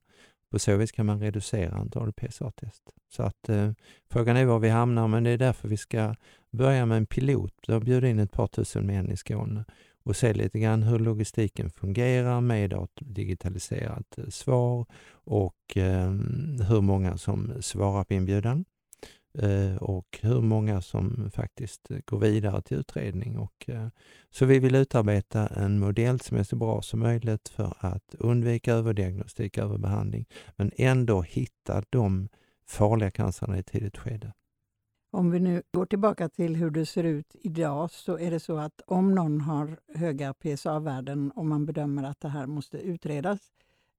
På 0.51 0.59
så 0.59 0.77
vis 0.77 0.93
kan 0.93 1.07
man 1.07 1.21
reducera 1.21 1.77
antalet 1.77 2.17
PSA-test. 2.17 2.83
Så 3.09 3.23
att 3.23 3.49
eh, 3.49 3.73
frågan 4.11 4.37
är 4.37 4.45
var 4.45 4.59
vi 4.59 4.69
hamnar, 4.69 5.09
men 5.09 5.25
det 5.25 5.31
är 5.31 5.39
därför 5.39 5.69
vi 5.69 5.77
ska 5.77 6.15
börja 6.51 6.87
med 6.87 6.97
en 6.97 7.07
pilot. 7.07 7.55
Då 7.67 7.81
bjuda 7.81 8.09
in 8.09 8.19
ett 8.19 8.33
par 8.33 8.47
tusen 8.47 8.87
män 8.87 9.11
i 9.11 9.17
Skåne 9.17 9.65
och 10.03 10.17
se 10.17 10.35
lite 10.35 10.59
grann 10.59 10.83
hur 10.83 10.99
logistiken 10.99 11.71
fungerar 11.71 12.41
med 12.41 12.73
ett 12.73 12.91
digitaliserat 13.01 14.19
eh, 14.19 14.29
svar 14.29 14.87
och 15.13 15.77
eh, 15.77 16.11
hur 16.69 16.81
många 16.81 17.17
som 17.19 17.53
svarar 17.61 18.05
på 18.05 18.15
inbjudan 18.15 18.65
Eh, 19.43 19.77
och 19.77 20.19
hur 20.23 20.41
många 20.41 20.81
som 20.81 21.31
faktiskt 21.35 21.89
går 22.05 22.19
vidare 22.19 22.63
till 22.63 22.77
utredning. 22.77 23.39
Och, 23.39 23.69
eh, 23.69 23.89
så 24.31 24.45
vi 24.45 24.59
vill 24.59 24.75
utarbeta 24.75 25.47
en 25.47 25.79
modell 25.79 26.21
som 26.21 26.37
är 26.37 26.43
så 26.43 26.57
bra 26.57 26.83
som 26.83 27.01
möjligt 27.01 27.49
för 27.49 27.75
att 27.79 28.15
undvika 28.19 28.75
överdiagnostik, 28.75 29.59
överbehandling, 29.59 30.27
men 30.57 30.71
ändå 30.77 31.23
hitta 31.23 31.83
de 31.91 32.29
farliga 32.67 33.11
cancerna 33.11 33.57
i 33.57 33.61
ett 33.61 33.67
tidigt 33.67 33.99
skede. 33.99 34.33
Om 35.11 35.31
vi 35.31 35.41
nu 35.41 35.63
går 35.73 35.87
tillbaka 35.87 36.29
till 36.29 36.57
hur 36.57 36.71
det 36.71 36.87
ser 36.87 37.05
ut 37.05 37.37
idag 37.41 37.91
så 37.91 38.19
är 38.19 38.31
det 38.31 38.41
så 38.41 38.59
att 38.59 38.81
om 38.87 39.15
någon 39.15 39.41
har 39.41 39.79
höga 39.95 40.35
PSA-värden 40.35 41.31
och 41.31 41.47
man 41.47 41.67
bedömer 41.67 42.03
att 42.03 42.21
det 42.21 42.29
här 42.29 42.47
måste 42.47 42.79
utredas, 42.79 43.41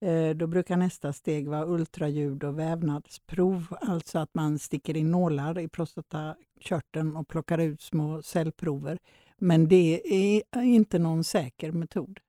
Eh, 0.02 0.30
då 0.30 0.48
brukar 0.48 0.78
nästa 0.78 1.14
steg 1.14 1.48
vara 1.48 1.66
ultraljud 1.66 2.44
och 2.44 2.60
vävnadsprov, 2.60 3.66
alltså 3.82 4.20
att 4.20 4.34
man 4.34 4.60
sticker 4.60 4.98
in 4.98 5.12
nålar 5.12 5.60
i 5.60 5.68
prostatakörteln 5.68 7.16
och 7.16 7.28
plockar 7.28 7.58
ut 7.58 7.82
små 7.82 8.22
cellprover. 8.22 8.98
Men 9.38 9.68
det 9.68 10.02
är 10.06 10.62
inte 10.62 11.00
någon 11.00 11.24
säker 11.24 11.72
metod. 11.72 12.20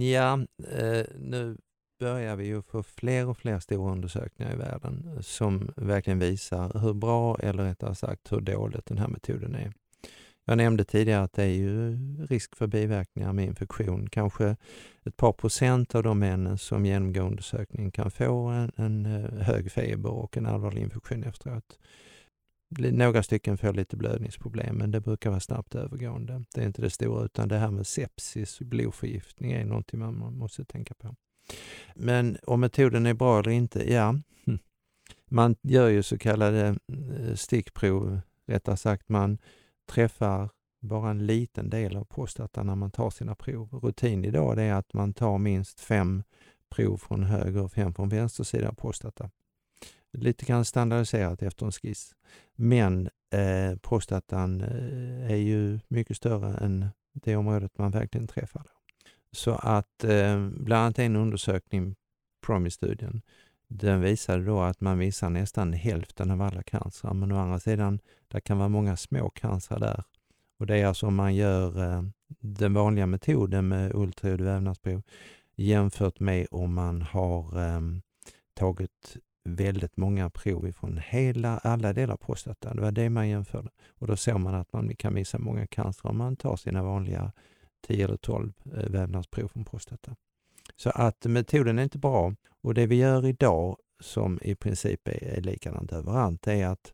Ja, 0.00 0.32
eh, 0.78 1.06
nu 1.18 1.56
börjar 1.98 2.36
vi 2.36 2.46
ju 2.46 2.62
få 2.62 2.82
fler 2.82 3.28
och 3.28 3.38
fler 3.38 3.58
stora 3.58 3.92
undersökningar 3.92 4.52
i 4.52 4.56
världen 4.56 5.18
som 5.22 5.72
verkligen 5.76 6.18
visar 6.18 6.80
hur 6.80 6.94
bra, 6.94 7.36
eller 7.38 7.64
rättare 7.64 7.94
sagt 7.94 8.32
hur 8.32 8.40
dåligt 8.40 8.86
den 8.86 8.98
här 8.98 9.08
metoden 9.08 9.54
är. 9.54 9.72
Jag 10.44 10.56
nämnde 10.56 10.84
tidigare 10.84 11.22
att 11.22 11.32
det 11.32 11.42
är 11.42 11.54
ju 11.54 11.96
risk 12.26 12.56
för 12.56 12.66
biverkningar 12.66 13.32
med 13.32 13.44
infektion. 13.44 14.10
Kanske 14.10 14.56
ett 15.04 15.16
par 15.16 15.32
procent 15.32 15.94
av 15.94 16.02
de 16.02 16.18
männen 16.18 16.58
som 16.58 16.86
genomgår 16.86 17.22
undersökningen 17.22 17.90
kan 17.90 18.10
få 18.10 18.46
en, 18.46 18.72
en 18.76 19.06
eh, 19.06 19.30
hög 19.30 19.72
feber 19.72 20.10
och 20.10 20.36
en 20.36 20.46
allvarlig 20.46 20.82
infektion 20.82 21.24
efteråt. 21.24 21.78
Några 22.78 23.22
stycken 23.22 23.58
får 23.58 23.72
lite 23.72 23.96
blödningsproblem, 23.96 24.76
men 24.76 24.90
det 24.90 25.00
brukar 25.00 25.30
vara 25.30 25.40
snabbt 25.40 25.74
övergående. 25.74 26.44
Det 26.54 26.60
är 26.60 26.66
inte 26.66 26.82
det 26.82 26.90
stora, 26.90 27.24
utan 27.24 27.48
det 27.48 27.58
här 27.58 27.70
med 27.70 27.86
sepsis, 27.86 28.58
blodförgiftning, 28.60 29.52
är 29.52 29.64
någonting 29.64 30.00
man 30.00 30.14
måste 30.14 30.64
tänka 30.64 30.94
på. 30.94 31.16
Men 31.94 32.38
om 32.42 32.60
metoden 32.60 33.06
är 33.06 33.14
bra 33.14 33.38
eller 33.38 33.50
inte? 33.50 33.92
Ja, 33.92 34.14
hm. 34.46 34.58
man 35.28 35.56
gör 35.62 35.88
ju 35.88 36.02
så 36.02 36.18
kallade 36.18 36.66
eh, 36.68 37.34
stickprov, 37.34 38.20
rättare 38.46 38.76
sagt 38.76 39.08
man 39.08 39.38
träffar 39.90 40.48
bara 40.80 41.10
en 41.10 41.26
liten 41.26 41.70
del 41.70 41.96
av 41.96 42.04
prostatan 42.04 42.66
när 42.66 42.74
man 42.74 42.90
tar 42.90 43.10
sina 43.10 43.34
prov. 43.34 43.68
Rutin 43.82 44.24
idag 44.24 44.58
är 44.58 44.74
att 44.74 44.92
man 44.92 45.14
tar 45.14 45.38
minst 45.38 45.80
fem 45.80 46.22
prov 46.70 46.96
från 46.96 47.22
höger 47.22 47.62
och 47.62 47.72
fem 47.72 47.94
från 47.94 48.08
vänster 48.08 48.44
sida 48.44 48.68
av 48.68 48.74
prostata. 48.74 49.30
Lite 50.12 50.44
grann 50.44 50.64
standardiserat 50.64 51.42
efter 51.42 51.66
en 51.66 51.72
skiss. 51.72 52.14
Men 52.54 53.10
eh, 53.30 53.76
prostatan 53.82 54.60
eh, 54.60 55.30
är 55.32 55.36
ju 55.36 55.80
mycket 55.88 56.16
större 56.16 56.64
än 56.64 56.86
det 57.12 57.36
området 57.36 57.78
man 57.78 57.90
verkligen 57.90 58.26
träffar. 58.26 58.62
Då. 58.64 58.80
Så 59.32 59.50
att 59.50 60.04
eh, 60.04 60.48
bland 60.48 60.82
annat 60.82 60.98
en 60.98 61.16
undersökning, 61.16 61.96
PROMIS-studien, 62.46 63.22
den 63.72 64.00
visade 64.00 64.44
då 64.44 64.60
att 64.60 64.80
man 64.80 64.98
visar 64.98 65.30
nästan 65.30 65.72
hälften 65.72 66.30
av 66.30 66.42
alla 66.42 66.62
cancer. 66.62 67.14
Men 67.14 67.32
å 67.32 67.38
andra 67.38 67.60
sidan, 67.60 68.00
det 68.28 68.40
kan 68.40 68.58
vara 68.58 68.68
många 68.68 68.96
små 68.96 69.30
cancer 69.30 69.78
där. 69.78 70.02
Och 70.58 70.66
det 70.66 70.76
är 70.76 70.86
alltså 70.86 71.06
om 71.06 71.14
man 71.14 71.34
gör 71.34 71.92
eh, 71.92 72.02
den 72.40 72.74
vanliga 72.74 73.06
metoden 73.06 73.68
med 73.68 73.94
ultraljud 73.94 74.40
vävnadsprov 74.40 75.02
jämfört 75.54 76.20
med 76.20 76.46
om 76.50 76.74
man 76.74 77.02
har 77.02 77.66
eh, 77.66 77.80
tagit 78.54 79.16
väldigt 79.44 79.96
många 79.96 80.30
prov 80.30 80.68
ifrån 80.68 81.00
hela, 81.08 81.58
alla 81.58 81.92
delar 81.92 82.14
av 82.14 82.18
prostatan. 82.18 82.76
Det 82.76 82.82
var 82.82 82.92
det 82.92 83.10
man 83.10 83.28
jämförde. 83.28 83.68
Och 83.98 84.06
då 84.06 84.16
såg 84.16 84.40
man 84.40 84.54
att 84.54 84.72
man 84.72 84.96
kan 84.96 85.14
missa 85.14 85.38
många 85.38 85.66
cancer 85.66 86.08
om 86.08 86.16
man 86.16 86.36
tar 86.36 86.56
sina 86.56 86.82
vanliga 86.82 87.32
10 87.86 88.04
eller 88.04 88.16
12 88.16 88.52
eh, 88.64 88.90
vävnadsprov 88.90 89.48
från 89.48 89.64
prostata. 89.64 90.16
Så 90.82 90.90
att 90.90 91.24
metoden 91.24 91.78
är 91.78 91.82
inte 91.82 91.98
bra 91.98 92.34
och 92.62 92.74
det 92.74 92.86
vi 92.86 92.96
gör 92.96 93.26
idag 93.26 93.76
som 94.00 94.38
i 94.42 94.54
princip 94.54 95.08
är, 95.08 95.24
är 95.24 95.40
likadant 95.40 95.92
överallt 95.92 96.46
är 96.46 96.66
att 96.66 96.92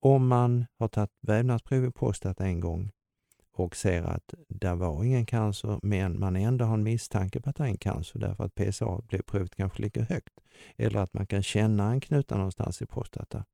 om 0.00 0.26
man 0.26 0.66
har 0.78 0.88
tagit 0.88 1.10
vävnadsprov 1.20 1.84
i 1.84 1.90
prostata 1.90 2.44
en 2.44 2.60
gång 2.60 2.90
och 3.52 3.76
ser 3.76 4.02
att 4.02 4.34
det 4.48 4.74
var 4.74 5.04
ingen 5.04 5.26
cancer 5.26 5.80
men 5.82 6.20
man 6.20 6.36
ändå 6.36 6.64
har 6.64 6.74
en 6.74 6.82
misstanke 6.82 7.40
på 7.40 7.50
att 7.50 7.56
det 7.56 7.64
är 7.64 7.68
en 7.68 7.76
cancer 7.76 8.18
därför 8.18 8.44
att 8.44 8.54
PSA-blodprovet 8.54 9.56
kanske 9.56 9.82
ligger 9.82 10.02
högt 10.02 10.40
eller 10.76 11.00
att 11.00 11.14
man 11.14 11.26
kan 11.26 11.42
känna 11.42 11.90
en 11.90 12.00
knuta 12.00 12.36
någonstans 12.36 12.82
i 12.82 12.86
prostata 12.86 13.44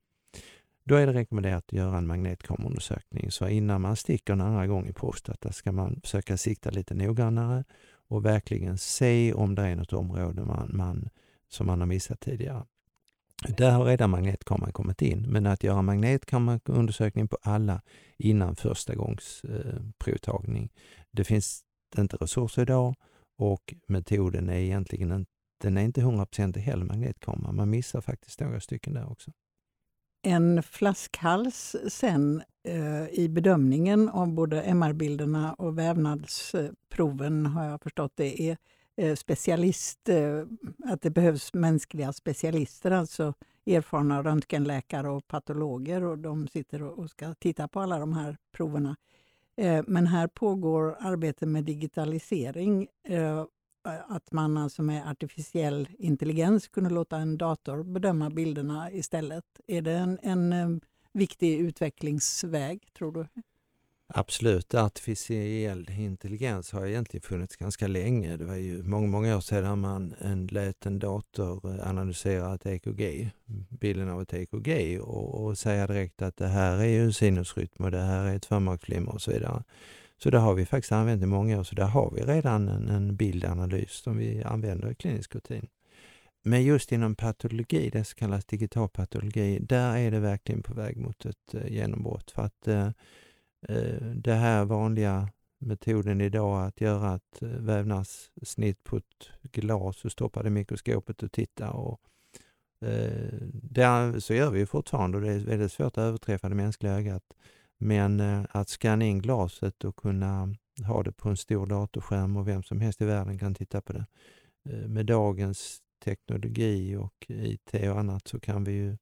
då 0.84 0.94
är 0.94 1.06
det 1.06 1.12
rekommenderat 1.12 1.64
att 1.66 1.72
göra 1.72 1.99
en 1.99 2.06
magnetkamerundersökning. 2.06 3.30
Så 3.30 3.49
innan 3.49 3.80
man 3.80 3.96
sticker 3.96 4.32
en 4.32 4.40
andra 4.40 4.66
gång 4.66 4.87
i 4.87 4.92
prostata 4.92 5.52
ska 5.52 5.72
man 5.72 6.00
försöka 6.02 6.37
sikta 6.37 6.70
lite 6.70 6.94
noggrannare 6.94 7.64
och 8.11 8.25
verkligen 8.25 8.79
se 8.79 9.33
om 9.33 9.55
det 9.55 9.62
är 9.62 9.76
något 9.76 9.93
område 9.93 10.45
man, 10.45 10.71
man, 10.75 11.09
som 11.49 11.67
man 11.67 11.81
har 11.81 11.87
missat 11.87 12.21
tidigare. 12.21 12.64
Där 13.49 13.71
har 13.71 13.85
redan 13.85 14.11
magnetkameran 14.11 14.73
kommit 14.73 15.02
in, 15.02 15.23
men 15.29 15.47
att 15.47 15.64
göra 15.64 15.83
magnetkameraundersökning 15.83 17.29
på 17.29 17.38
alla 17.43 17.83
innan 18.17 18.57
första 18.57 18.95
gångs 18.95 19.45
eh, 19.45 19.83
provtagning. 19.99 20.73
Det 21.11 21.25
finns 21.25 21.64
inte 21.99 22.17
resurser 22.17 22.62
idag 22.62 22.95
och 23.38 23.75
metoden 23.87 24.49
är 24.49 24.59
egentligen 24.59 25.12
inte, 25.12 25.31
den 25.61 25.76
är 25.76 25.83
inte 25.83 26.00
100% 26.00 26.59
heller 26.59 26.85
magnetkamera. 26.85 27.52
Man 27.52 27.71
missar 27.71 28.00
faktiskt 28.00 28.40
några 28.40 28.61
stycken 28.61 28.95
där 28.95 29.11
också. 29.11 29.31
En 30.23 30.62
flaskhals 30.62 31.76
sen 31.88 32.43
Eh, 32.64 33.09
i 33.11 33.29
bedömningen 33.29 34.09
av 34.09 34.33
både 34.33 34.62
MR-bilderna 34.62 35.55
och 35.55 35.79
vävnadsproven 35.79 37.47
har 37.47 37.64
jag 37.64 37.83
förstått 37.83 38.12
det 38.14 38.43
är 38.43 38.57
eh, 38.97 39.14
specialist, 39.14 40.09
eh, 40.09 40.45
att 40.85 41.02
det 41.02 41.11
behövs 41.11 41.55
mänskliga 41.55 42.12
specialister, 42.12 42.90
alltså 42.90 43.35
erfarna 43.67 44.23
röntgenläkare 44.23 45.11
och 45.11 45.29
patologer 45.29 46.05
och 46.05 46.19
de 46.19 46.49
sitter 46.49 46.83
och 46.83 47.11
ska 47.11 47.35
titta 47.35 47.69
på 47.69 47.81
alla 47.81 47.99
de 47.99 48.12
här 48.12 48.37
proverna. 48.52 48.97
Men 49.87 50.07
här 50.07 50.26
pågår 50.26 50.97
arbete 51.00 51.47
med 51.47 51.64
digitalisering. 51.64 52.88
Att 54.09 54.33
man 54.33 54.57
alltså 54.57 54.83
med 54.83 55.11
artificiell 55.11 55.88
intelligens 55.99 56.69
kunde 56.69 56.90
låta 56.90 57.17
en 57.17 57.38
dator 57.38 57.83
bedöma 57.83 58.31
bilderna 58.31 58.90
istället. 58.93 59.45
Är 59.67 59.83
det 59.83 59.93
en, 59.93 60.19
en 60.23 60.81
viktig 61.12 61.59
utvecklingsväg, 61.59 62.88
tror 62.95 63.12
du? 63.12 63.26
Absolut, 64.12 64.75
artificiell 64.75 65.90
intelligens 65.90 66.73
har 66.73 66.87
egentligen 66.87 67.23
funnits 67.23 67.57
ganska 67.57 67.87
länge. 67.87 68.37
Det 68.37 68.45
var 68.45 68.55
ju 68.55 68.83
många, 68.83 69.07
många 69.07 69.37
år 69.37 69.40
sedan 69.40 69.81
man 69.81 70.14
en, 70.21 70.47
lät 70.47 70.87
en 70.87 70.99
dator 70.99 71.75
eh, 71.75 71.88
analysera 71.88 72.55
ett 72.55 72.67
EKG, 72.67 73.31
bilden 73.69 74.09
av 74.09 74.23
ett 74.23 74.35
EKG 74.35 75.00
och, 75.00 75.45
och 75.45 75.59
säga 75.59 75.87
direkt 75.87 76.23
att 76.23 76.37
det 76.37 76.49
här 76.49 76.79
är 76.79 76.85
ju 76.85 77.05
en 77.05 77.12
sinusrytm 77.12 77.85
och 77.85 77.90
det 77.90 78.00
här 78.00 78.25
är 78.25 78.37
ett 78.37 78.47
förmaksflimmer 78.47 79.12
och 79.12 79.23
så 79.23 79.31
vidare. 79.31 79.62
Så 80.23 80.31
det 80.31 80.38
har 80.38 80.55
vi 80.55 80.67
faktiskt 80.67 80.93
använt 80.93 81.23
i 81.23 81.26
många 81.26 81.61
år, 81.61 81.64
så 81.64 81.75
där 81.75 81.87
har 81.87 82.11
vi 82.11 82.23
redan 82.23 82.69
en, 82.69 82.88
en 82.88 83.17
bildanalys 83.17 83.93
som 83.93 84.17
vi 84.17 84.43
använder 84.43 84.90
i 84.90 84.95
klinisk 84.95 85.35
rutin. 85.35 85.69
Men 86.42 86.64
just 86.64 86.92
inom 86.92 87.14
patologi, 87.14 87.90
det 87.90 88.04
som 88.04 88.16
kallas 88.16 88.44
digital 88.44 88.88
patologi, 88.88 89.59
där 89.59 89.97
är 89.97 90.11
det 90.11 90.20
verkligen 90.20 90.62
på 90.62 90.75
väg 90.75 90.97
mot 90.97 91.26
ett 91.26 91.54
eh, 91.54 91.73
genombrott. 91.73 92.30
För 92.30 92.42
att 92.42 92.68
eh, 92.68 92.87
eh, 93.68 94.00
det 94.14 94.35
här 94.35 94.64
vanliga 94.64 95.28
metoden 95.59 96.20
idag 96.20 96.66
att 96.66 96.80
göra 96.80 97.14
ett 97.14 97.42
eh, 97.42 97.49
vävnadssnitt 97.49 98.85
på 98.85 98.97
ett 98.97 99.28
glas 99.42 100.04
och 100.04 100.12
stoppa 100.12 100.42
det 100.42 100.47
i 100.47 100.50
mikroskopet 100.50 101.23
och 101.23 101.32
titta. 101.32 101.70
Och, 101.70 102.00
det, 103.52 104.20
så 104.20 104.35
gör 104.35 104.50
vi 104.50 104.66
fortfarande 104.66 105.18
och 105.18 105.23
det 105.25 105.32
är 105.32 105.38
väldigt 105.38 105.73
svårt 105.73 105.99
att 105.99 106.04
överträffa 106.04 106.49
det 106.49 106.54
mänskliga 106.54 106.92
ögat. 106.92 107.23
Men 107.80 108.20
eh, 108.20 108.44
att 108.50 108.68
scanna 108.68 109.04
in 109.04 109.18
glaset 109.18 109.85
och 109.85 109.97
kunna 109.97 110.54
ha 110.87 111.02
det 111.02 111.12
på 111.12 111.28
en 111.28 111.37
stor 111.37 111.66
datorskärm 111.66 112.37
och 112.37 112.49
vem 112.49 112.62
som 112.62 112.80
helst 112.80 113.00
i 113.00 113.04
världen 113.04 113.38
kan 113.38 113.54
titta 113.54 113.80
på 113.80 113.92
det. 113.92 114.06
Eh, 114.68 114.88
med 114.88 115.06
dagens 115.06 115.82
teknologi 116.00 116.97
och 116.97 117.26
IT 117.28 117.75
och 117.75 117.99
annat 117.99 118.28
så 118.28 118.40
kan 118.40 118.64
vi 118.64 118.73
ju, 118.73 118.97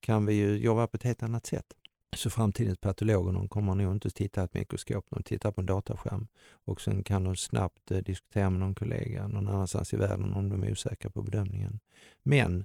kan 0.00 0.26
vi 0.26 0.34
ju 0.34 0.56
jobba 0.56 0.86
på 0.86 0.96
ett 0.96 1.02
helt 1.02 1.22
annat 1.22 1.46
sätt. 1.46 1.74
Så 2.16 2.30
framtidens 2.30 2.78
patologer 2.78 3.32
de 3.32 3.48
kommer 3.48 3.74
nog 3.74 3.92
inte 3.92 4.10
titta 4.10 4.40
i 4.40 4.44
ett 4.44 4.54
mikroskop, 4.54 5.06
de 5.10 5.22
tittar 5.22 5.52
på 5.52 5.60
en 5.60 5.66
datorskärm 5.66 6.28
och 6.48 6.80
sen 6.80 7.04
kan 7.04 7.24
de 7.24 7.36
snabbt 7.36 7.90
eh, 7.90 7.98
diskutera 7.98 8.50
med 8.50 8.60
någon 8.60 8.74
kollega 8.74 9.28
någon 9.28 9.48
annanstans 9.48 9.94
i 9.94 9.96
världen 9.96 10.32
om 10.32 10.48
de 10.48 10.62
är 10.62 10.72
osäkra 10.72 11.10
på 11.10 11.22
bedömningen. 11.22 11.80
Men 12.22 12.64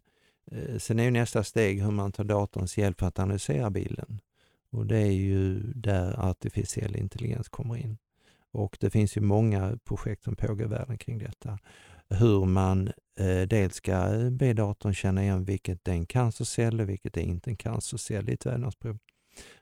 eh, 0.52 0.78
sen 0.78 1.00
är 1.00 1.04
ju 1.04 1.12
nästa 1.12 1.44
steg 1.44 1.84
hur 1.84 1.92
man 1.92 2.12
tar 2.12 2.24
datorns 2.24 2.78
hjälp 2.78 3.00
för 3.00 3.08
att 3.08 3.20
analysera 3.20 3.70
bilden. 3.70 4.22
Och 4.72 4.86
det 4.86 4.98
är 4.98 5.12
ju 5.12 5.60
där 5.74 6.30
artificiell 6.30 6.96
intelligens 6.96 7.50
kommer 7.50 7.76
in. 7.76 7.98
Och 8.52 8.78
det 8.80 8.90
finns 8.90 9.18
ju 9.18 9.22
många 9.22 9.78
projekt 9.84 10.24
som 10.24 10.36
pågår 10.36 10.62
i 10.62 10.70
världen 10.70 10.98
kring 10.98 11.18
detta. 11.18 11.60
Hur 12.10 12.46
man 12.46 12.92
Eh, 13.20 13.48
dels 13.48 13.76
ska 13.76 14.30
be 14.32 14.54
datorn 14.54 14.94
känna 14.94 15.24
igen 15.24 15.44
vilket 15.44 15.88
är 15.88 15.92
en 15.92 16.06
cancercell 16.06 16.82
och 16.82 16.90
vilket 16.90 17.18
är 17.18 17.22
inte 17.22 17.50
en 17.50 17.58
cancercell 17.58 18.30
i 18.30 18.34
ett 18.34 18.46
vävnadsprov. 18.46 18.98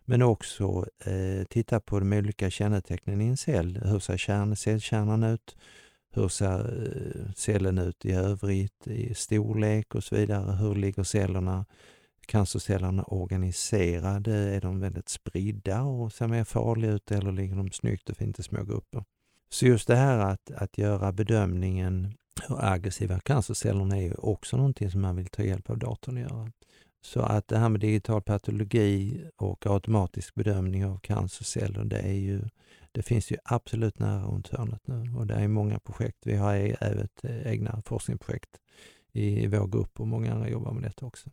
Men 0.05 0.21
också 0.21 0.85
eh, 1.05 1.43
titta 1.49 1.79
på 1.79 1.99
de 1.99 2.13
olika 2.13 2.49
kännetecknen 2.49 3.21
i 3.21 3.27
en 3.27 3.37
cell. 3.37 3.79
Hur 3.85 3.99
ser 3.99 4.17
kärn, 4.17 4.55
cellkärnan 4.55 5.23
ut? 5.23 5.57
Hur 6.11 6.27
ser 6.27 6.59
eh, 6.59 7.31
cellen 7.35 7.77
ut 7.77 8.05
i 8.05 8.11
övrigt 8.11 8.87
i 8.87 9.13
storlek 9.13 9.95
och 9.95 10.03
så 10.03 10.15
vidare? 10.15 10.55
Hur 10.55 10.75
ligger 10.75 11.03
cellerna 11.03 11.65
cancercellerna 12.25 13.03
organiserade? 13.03 14.33
Är 14.33 14.61
de 14.61 14.79
väldigt 14.79 15.09
spridda 15.09 15.81
och 15.81 16.13
ser 16.13 16.27
mer 16.27 16.43
farliga 16.43 16.91
ut 16.91 17.11
eller 17.11 17.31
ligger 17.31 17.55
de 17.55 17.71
snyggt 17.71 18.09
och 18.09 18.17
fint 18.17 18.39
i 18.39 18.43
små 18.43 18.63
grupper? 18.63 19.03
Så 19.49 19.65
just 19.65 19.87
det 19.87 19.95
här 19.95 20.19
att, 20.19 20.51
att 20.51 20.77
göra 20.77 21.11
bedömningen 21.11 22.13
hur 22.47 22.65
aggressiva 22.65 23.19
cancercellerna 23.19 23.97
är 23.97 24.11
är 24.11 24.25
också 24.25 24.57
någonting 24.57 24.91
som 24.91 25.01
man 25.01 25.15
vill 25.15 25.27
ta 25.27 25.43
hjälp 25.43 25.69
av 25.69 25.77
datorn 25.77 26.17
att 26.17 26.31
göra. 26.31 26.51
Så 27.01 27.21
att 27.21 27.47
det 27.47 27.57
här 27.57 27.69
med 27.69 27.81
digital 27.81 28.21
patologi 28.21 29.23
och 29.35 29.65
automatisk 29.65 30.35
bedömning 30.35 30.85
av 30.85 30.99
cancerceller, 30.99 31.83
det, 31.83 31.99
är 31.99 32.13
ju, 32.13 32.41
det 32.91 33.01
finns 33.01 33.31
ju 33.31 33.37
absolut 33.43 33.99
nära 33.99 34.23
runt 34.23 34.47
hörnet 34.47 34.87
nu 34.87 35.15
och 35.17 35.27
det 35.27 35.33
är 35.33 35.47
många 35.47 35.79
projekt. 35.79 36.17
Vi 36.25 36.35
har 36.35 36.55
e-, 36.55 36.75
även 36.79 37.07
eh, 37.23 37.47
egna 37.47 37.81
forskningsprojekt 37.85 38.59
i 39.11 39.47
vår 39.47 39.67
grupp 39.67 39.99
och 39.99 40.07
många 40.07 40.33
andra 40.33 40.49
jobbar 40.49 40.71
med 40.71 40.83
detta 40.83 41.05
också. 41.05 41.29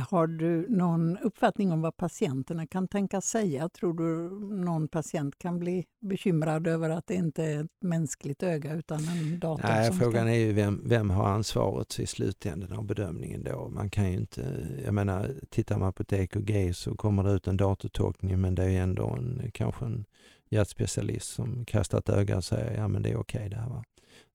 Har 0.00 0.26
du 0.26 0.66
någon 0.68 1.18
uppfattning 1.18 1.72
om 1.72 1.80
vad 1.80 1.96
patienterna 1.96 2.66
kan 2.66 2.88
tänka 2.88 3.20
säga? 3.20 3.68
Tror 3.68 3.94
du 3.94 4.30
någon 4.64 4.88
patient 4.88 5.38
kan 5.38 5.58
bli 5.58 5.84
bekymrad 6.00 6.66
över 6.66 6.90
att 6.90 7.06
det 7.06 7.14
inte 7.14 7.44
är 7.44 7.64
ett 7.64 7.70
mänskligt 7.80 8.42
öga 8.42 8.74
utan 8.74 8.98
en 8.98 9.38
dator? 9.38 9.68
Nej, 9.68 9.92
frågan 9.92 10.22
ska... 10.22 10.30
är 10.30 10.38
ju 10.38 10.52
vem, 10.52 10.82
vem 10.84 11.10
har 11.10 11.28
ansvaret 11.28 11.98
i 11.98 12.06
slutändan 12.06 12.72
av 12.72 12.84
bedömningen 12.84 13.44
då? 13.44 13.68
Man 13.68 13.90
kan 13.90 14.10
ju 14.10 14.16
inte, 14.16 14.68
jag 14.84 14.94
menar, 14.94 15.34
tittar 15.50 15.78
man 15.78 15.92
på 15.92 16.02
ett 16.02 16.12
EKG 16.12 16.76
så 16.76 16.94
kommer 16.94 17.22
det 17.22 17.32
ut 17.32 17.46
en 17.46 17.56
datortolkning 17.56 18.40
men 18.40 18.54
det 18.54 18.64
är 18.64 18.82
ändå 18.82 19.08
en, 19.08 19.50
kanske 19.54 19.84
en 19.84 20.04
hjärtspecialist 20.48 21.34
som 21.34 21.64
kastar 21.64 21.98
ett 21.98 22.08
öga 22.08 22.36
och 22.36 22.44
säger 22.44 22.76
ja 22.76 22.88
men 22.88 23.02
det 23.02 23.10
är 23.10 23.16
okej 23.16 23.38
okay 23.38 23.48
det 23.48 23.56
här. 23.56 23.68
Va? 23.68 23.84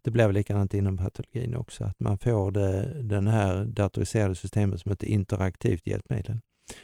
Det 0.03 0.11
blev 0.11 0.31
likadant 0.31 0.73
inom 0.73 0.97
patologin 0.97 1.55
också, 1.55 1.83
att 1.83 1.99
man 1.99 2.17
får 2.17 2.51
det, 2.51 3.03
den 3.03 3.27
här 3.27 3.65
datoriserade 3.65 4.35
systemet 4.35 4.81
som 4.81 4.91
ett 4.91 5.03
interaktivt 5.03 5.87
hjälpmedel. 5.87 6.39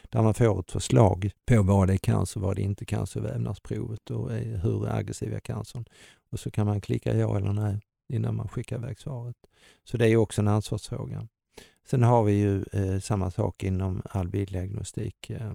Där 0.08 0.22
man 0.22 0.34
får 0.34 0.60
ett 0.60 0.70
förslag 0.70 1.30
på 1.46 1.62
vad 1.62 1.88
det 1.88 1.94
är 1.94 1.98
cancer, 1.98 2.40
vad 2.40 2.56
det 2.56 2.62
inte 2.62 2.84
är 2.84 2.86
cancer, 2.86 3.20
vävnadsprovet 3.20 4.10
och 4.10 4.30
hur 4.32 4.88
aggressiv 4.88 5.34
är 5.34 5.40
cancern. 5.40 5.84
Och 6.32 6.40
så 6.40 6.50
kan 6.50 6.66
man 6.66 6.80
klicka 6.80 7.16
ja 7.16 7.36
eller 7.36 7.52
nej 7.52 7.80
innan 8.12 8.36
man 8.36 8.48
skickar 8.48 8.76
iväg 8.76 8.98
svaret. 8.98 9.36
Så 9.84 9.96
det 9.96 10.08
är 10.08 10.16
också 10.16 10.40
en 10.40 10.48
ansvarsfråga. 10.48 11.28
Sen 11.86 12.02
har 12.02 12.24
vi 12.24 12.32
ju 12.32 12.64
eh, 12.72 13.00
samma 13.00 13.30
sak 13.30 13.62
inom 13.62 14.02
all 14.04 14.28
bilddiagnostik. 14.28 15.30
Eh, 15.30 15.52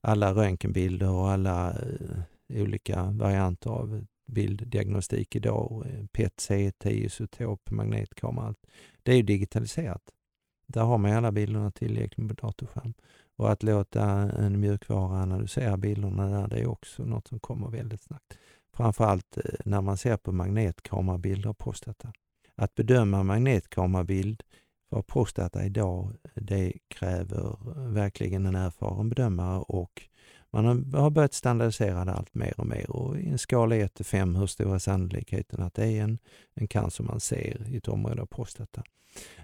alla 0.00 0.34
röntgenbilder 0.34 1.10
och 1.10 1.30
alla 1.30 1.70
eh, 1.70 2.62
olika 2.62 3.02
varianter 3.02 3.70
av 3.70 4.06
bilddiagnostik 4.26 5.36
idag, 5.36 5.86
eh, 5.86 6.06
PET, 6.06 6.40
CT, 6.40 6.86
isotop, 6.86 7.70
magnetkamera, 7.70 8.46
allt. 8.46 8.66
Det 9.02 9.12
är 9.12 9.16
ju 9.16 9.22
digitaliserat. 9.22 10.02
Där 10.66 10.82
har 10.82 10.98
man 10.98 11.12
alla 11.12 11.32
bilderna 11.32 11.70
tillgängliga 11.70 12.28
på 12.28 12.46
datorskärm. 12.46 12.94
Och 13.36 13.52
att 13.52 13.62
låta 13.62 14.04
en 14.32 14.60
mjukvara 14.60 15.22
analysera 15.22 15.76
bilderna 15.76 16.26
där, 16.30 16.48
det 16.48 16.60
är 16.60 16.66
också 16.66 17.04
något 17.04 17.28
som 17.28 17.40
kommer 17.40 17.70
väldigt 17.70 18.02
snabbt. 18.02 18.38
Framförallt 18.72 19.36
eh, 19.36 19.42
när 19.64 19.80
man 19.80 19.96
ser 19.96 20.16
på 20.16 20.32
magnetkamerabilder 20.32 21.48
av 21.48 21.54
prostata. 21.54 22.12
Att 22.54 22.74
bedöma 22.74 23.22
magnetkamerabild 23.22 24.42
för 24.90 25.02
prostata 25.02 25.64
idag, 25.64 26.12
det 26.34 26.72
kräver 26.88 27.56
verkligen 27.90 28.46
en 28.46 28.54
erfaren 28.54 29.08
bedömare 29.08 29.58
och 29.58 30.02
man 30.62 30.94
har 30.94 31.10
börjat 31.10 31.34
standardisera 31.34 32.04
det 32.04 32.12
allt 32.12 32.34
mer 32.34 32.60
och 32.60 32.66
mer 32.66 32.90
och 32.90 33.18
i 33.18 33.28
en 33.28 33.38
skala 33.38 33.76
1 33.76 33.94
till 33.94 34.04
5 34.04 34.36
hur 34.36 34.46
stor 34.46 34.74
är 34.74 34.78
sannolikheten 34.78 35.62
att 35.62 35.74
det 35.74 35.86
är 35.86 36.02
en, 36.02 36.18
en 36.54 36.68
cancer 36.68 37.04
man 37.04 37.20
ser 37.20 37.68
i 37.68 37.76
ett 37.76 37.88
område 37.88 38.22
av 38.22 38.26
prostata. 38.26 38.82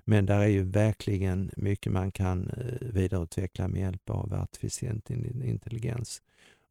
Men 0.04 0.26
där 0.26 0.38
är 0.40 0.46
ju 0.46 0.62
verkligen 0.62 1.50
mycket 1.56 1.92
man 1.92 2.12
kan 2.12 2.50
eh, 2.50 2.88
vidareutveckla 2.88 3.68
med 3.68 3.80
hjälp 3.80 4.10
av 4.10 4.34
artificiell 4.34 5.00
intelligens. 5.44 6.22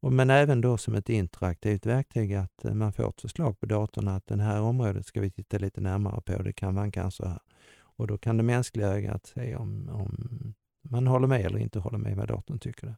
Men 0.01 0.29
även 0.29 0.61
då 0.61 0.77
som 0.77 0.95
ett 0.95 1.09
interaktivt 1.09 1.85
verktyg 1.85 2.33
att 2.33 2.65
eh, 2.65 2.73
man 2.73 2.93
får 2.93 3.09
ett 3.09 3.21
förslag 3.21 3.59
på 3.59 3.65
datorn 3.65 4.07
att 4.07 4.27
det 4.27 4.41
här 4.41 4.61
området 4.61 5.05
ska 5.05 5.21
vi 5.21 5.31
titta 5.31 5.57
lite 5.57 5.81
närmare 5.81 6.21
på, 6.21 6.41
det 6.41 6.53
kan 6.53 6.75
vara 6.75 6.85
en 6.85 6.91
cancer 6.91 7.25
här. 7.25 7.39
Och 7.79 8.07
då 8.07 8.17
kan 8.17 8.37
det 8.37 8.43
mänskliga 8.43 8.87
ögat 8.87 9.25
se 9.25 9.55
om, 9.55 9.89
om 9.89 10.53
man 10.81 11.07
håller 11.07 11.27
med 11.27 11.45
eller 11.45 11.59
inte 11.59 11.79
håller 11.79 11.97
med 11.97 12.17
vad 12.17 12.27
datorn 12.27 12.59
tycker. 12.59 12.87
Det. 12.87 12.95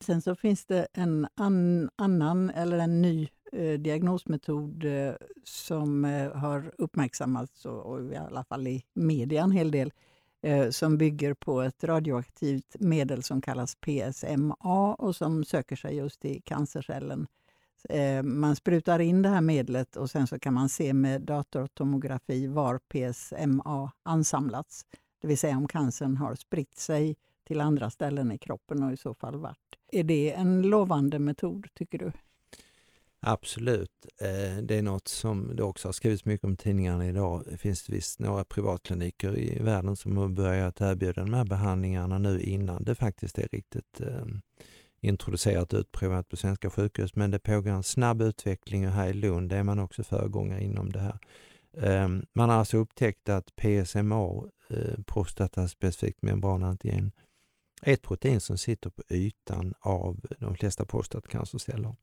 Sen 0.00 0.22
så 0.22 0.34
finns 0.34 0.66
det 0.66 0.86
en 0.92 1.26
an, 1.34 1.90
annan, 1.96 2.50
eller 2.50 2.78
en 2.78 3.02
ny 3.02 3.28
eh, 3.52 3.80
diagnosmetod 3.80 4.84
eh, 4.84 5.14
som 5.44 6.04
eh, 6.04 6.32
har 6.32 6.74
uppmärksammats, 6.78 7.66
och, 7.66 7.86
och, 7.86 8.12
i 8.12 8.16
alla 8.16 8.44
fall 8.44 8.66
i 8.66 8.84
media 8.94 9.42
en 9.42 9.50
hel 9.50 9.70
del, 9.70 9.92
eh, 10.42 10.70
som 10.70 10.98
bygger 10.98 11.34
på 11.34 11.62
ett 11.62 11.84
radioaktivt 11.84 12.76
medel 12.78 13.22
som 13.22 13.40
kallas 13.40 13.74
PSMA 13.74 14.94
och 14.98 15.16
som 15.16 15.44
söker 15.44 15.76
sig 15.76 15.96
just 15.96 16.24
i 16.24 16.40
cancercellen. 16.40 17.26
Eh, 17.88 18.22
man 18.22 18.56
sprutar 18.56 18.98
in 18.98 19.22
det 19.22 19.28
här 19.28 19.40
medlet 19.40 19.96
och 19.96 20.10
sen 20.10 20.26
så 20.26 20.38
kan 20.38 20.54
man 20.54 20.68
se 20.68 20.94
med 20.94 21.22
datortomografi 21.22 22.46
var 22.46 22.78
PSMA 22.78 23.92
ansamlats. 24.02 24.84
Det 25.20 25.28
vill 25.28 25.38
säga 25.38 25.56
om 25.56 25.68
cancern 25.68 26.16
har 26.16 26.34
spritt 26.34 26.78
sig 26.78 27.16
till 27.44 27.60
andra 27.60 27.90
ställen 27.90 28.32
i 28.32 28.38
kroppen 28.38 28.82
och 28.82 28.92
i 28.92 28.96
så 28.96 29.14
fall 29.14 29.36
vart. 29.36 29.78
Är 29.94 30.04
det 30.04 30.32
en 30.32 30.62
lovande 30.62 31.18
metod, 31.18 31.66
tycker 31.74 31.98
du? 31.98 32.12
Absolut. 33.20 33.90
Eh, 34.20 34.62
det 34.62 34.78
är 34.78 34.82
något 34.82 35.08
som 35.08 35.56
det 35.56 35.62
också 35.62 35.88
har 35.88 35.92
skrivits 35.92 36.24
mycket 36.24 36.44
om 36.44 36.52
i 36.52 36.56
tidningarna 36.56 37.08
idag. 37.08 37.42
Det 37.50 37.56
finns 37.56 37.88
visst 37.88 38.18
några 38.18 38.44
privatkliniker 38.44 39.38
i 39.38 39.58
världen 39.62 39.96
som 39.96 40.16
har 40.16 40.28
börjat 40.28 40.80
erbjuda 40.80 41.24
de 41.24 41.34
här 41.34 41.44
behandlingarna 41.44 42.18
nu 42.18 42.40
innan 42.40 42.84
det 42.84 42.94
faktiskt 42.94 43.38
är 43.38 43.48
riktigt 43.52 44.00
ehm, 44.00 44.40
introducerat 45.00 45.72
och 45.72 45.78
utprovat 45.78 46.28
på 46.28 46.36
svenska 46.36 46.70
sjukhus. 46.70 47.16
Men 47.16 47.30
det 47.30 47.38
pågår 47.38 47.70
en 47.70 47.82
snabb 47.82 48.22
utveckling 48.22 48.86
och 48.86 48.92
här 48.92 49.08
i 49.08 49.12
Lund 49.12 49.52
är 49.52 49.62
man 49.62 49.78
också 49.78 50.04
föregångare 50.04 50.64
inom 50.64 50.92
det 50.92 51.00
här. 51.00 51.18
Ehm, 51.76 52.26
man 52.32 52.48
har 52.48 52.56
alltså 52.56 52.76
upptäckt 52.76 53.28
att 53.28 53.56
PSMA, 53.56 54.42
eh, 54.70 55.02
prostataspecifikt 55.06 56.22
membranantigen, 56.22 57.12
ett 57.84 58.02
protein 58.02 58.40
som 58.40 58.58
sitter 58.58 58.90
på 58.90 59.02
ytan 59.10 59.74
av 59.80 60.20
de 60.38 60.56
flesta 60.56 60.84
prostatacancerceller. 60.84 61.96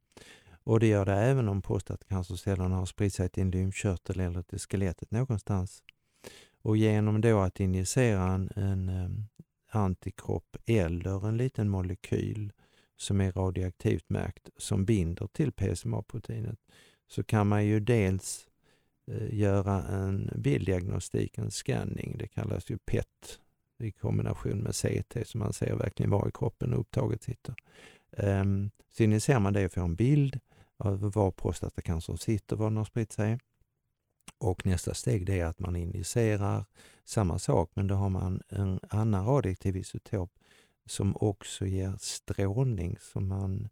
Och 0.64 0.80
det 0.80 0.88
gör 0.88 1.06
det 1.06 1.16
även 1.16 1.50
om 1.50 1.62
prostatacancercellerna 1.62 2.76
har 2.76 2.86
spritt 2.86 3.14
sig 3.14 3.30
till 3.30 3.44
en 3.44 3.52
lymfkörtel 3.52 4.20
eller 4.20 4.42
till 4.42 4.60
skelettet 4.60 5.12
någonstans. 5.12 5.84
Och 6.62 6.78
genom 6.78 7.22
då 7.22 7.40
att 7.40 7.60
injicera 7.60 8.32
en, 8.32 8.50
en 8.56 8.90
ehm, 8.90 9.26
antikropp 9.72 10.58
eller 10.66 11.28
en 11.28 11.38
liten 11.38 11.70
molekyl 11.70 12.52
som 12.98 13.22
är 13.22 13.32
radioaktivt 13.32 14.10
märkt 14.10 14.50
som 14.58 14.86
binder 14.86 15.28
till 15.28 15.52
PSMA-proteinet 15.52 16.60
så 17.08 17.24
kan 17.24 17.48
man 17.48 17.66
ju 17.66 17.80
dels 17.80 18.48
eh, 19.08 19.34
göra 19.34 19.84
en 19.84 20.30
bilddiagnostik, 20.36 21.38
en 21.38 21.52
scanning, 21.52 22.18
det 22.18 22.28
kallas 22.28 22.70
ju 22.70 22.78
PET 22.78 23.41
i 23.84 23.92
kombination 23.92 24.58
med 24.58 24.76
CT 24.76 25.28
så 25.28 25.38
man 25.38 25.54
ser 25.54 25.76
verkligen 25.76 26.10
var 26.10 26.28
i 26.28 26.32
kroppen 26.32 26.74
upptaget 26.74 27.24
sitter. 27.24 27.56
Um, 28.18 28.72
så 28.90 29.04
injicerar 29.04 29.40
man 29.40 29.54
det 29.54 29.66
och 29.66 29.72
får 29.72 29.82
en 29.82 29.96
bild 29.96 30.40
var 31.00 31.32
prostatacancern 31.32 32.18
sitter, 32.18 32.56
var 32.56 32.70
den 32.70 32.78
har 32.78 32.86
spritt 32.86 33.12
sig. 33.12 33.40
Och 34.38 34.66
nästa 34.66 34.94
steg 34.94 35.26
det 35.26 35.40
är 35.40 35.46
att 35.46 35.60
man 35.60 35.76
injicerar 35.76 36.66
samma 37.06 37.40
sak, 37.40 37.72
men 37.74 37.88
då 37.88 37.96
har 37.96 38.10
man 38.10 38.42
en 38.50 38.80
annan 38.90 39.26
radioaktiv 39.26 39.78
isotop 39.78 40.32
som 40.86 41.18
också 41.18 41.66
ger 41.66 41.96
strålning. 42.00 42.98
Som 43.00 43.28
man, 43.28 43.70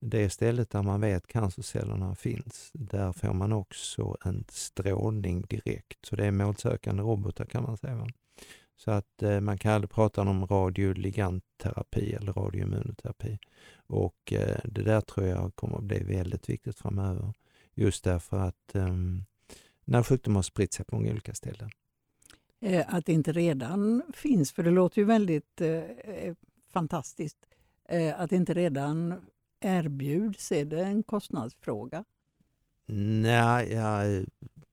det 0.00 0.30
stället 0.30 0.70
där 0.70 0.82
man 0.82 1.00
vet 1.00 1.26
cancercellerna 1.26 2.14
finns, 2.14 2.70
där 2.72 3.12
får 3.12 3.32
man 3.32 3.52
också 3.52 4.16
en 4.24 4.44
strålning 4.48 5.42
direkt. 5.42 6.06
Så 6.06 6.16
det 6.16 6.26
är 6.26 6.30
målsökande 6.30 7.02
robotar 7.02 7.44
kan 7.44 7.62
man 7.62 7.76
säga. 7.76 8.06
Så 8.76 8.90
att 8.90 9.22
eh, 9.22 9.40
man 9.40 9.58
kan 9.58 9.72
aldrig 9.72 9.90
prata 9.90 10.20
om 10.20 10.46
radioligandterapi 10.46 12.12
eller 12.12 12.32
radioimmunoterapi. 12.32 13.38
Och 13.76 14.32
eh, 14.32 14.58
det 14.64 14.82
där 14.82 15.00
tror 15.00 15.26
jag 15.26 15.54
kommer 15.54 15.76
att 15.76 15.84
bli 15.84 16.02
väldigt 16.02 16.48
viktigt 16.48 16.78
framöver. 16.78 17.32
Just 17.74 18.04
därför 18.04 18.38
att 18.38 18.74
eh, 18.74 18.96
när 19.84 20.02
sjukdomar 20.02 20.38
har 20.38 20.42
spritt 20.42 20.72
sig 20.72 20.84
på 20.86 20.96
många 20.96 21.10
olika 21.10 21.34
ställen. 21.34 21.70
Eh, 22.60 22.94
att 22.94 23.06
det 23.06 23.12
inte 23.12 23.32
redan 23.32 24.02
finns, 24.14 24.52
för 24.52 24.62
det 24.62 24.70
låter 24.70 24.98
ju 24.98 25.04
väldigt 25.04 25.60
eh, 25.60 25.68
eh, 25.68 26.34
fantastiskt, 26.72 27.38
att 28.16 28.30
det 28.30 28.36
inte 28.36 28.54
redan 28.54 29.14
erbjuds, 29.60 30.52
är 30.52 30.64
det 30.64 30.84
en 30.84 31.02
kostnadsfråga? 31.02 32.04
Nej, 33.22 33.72
ja, 33.72 34.02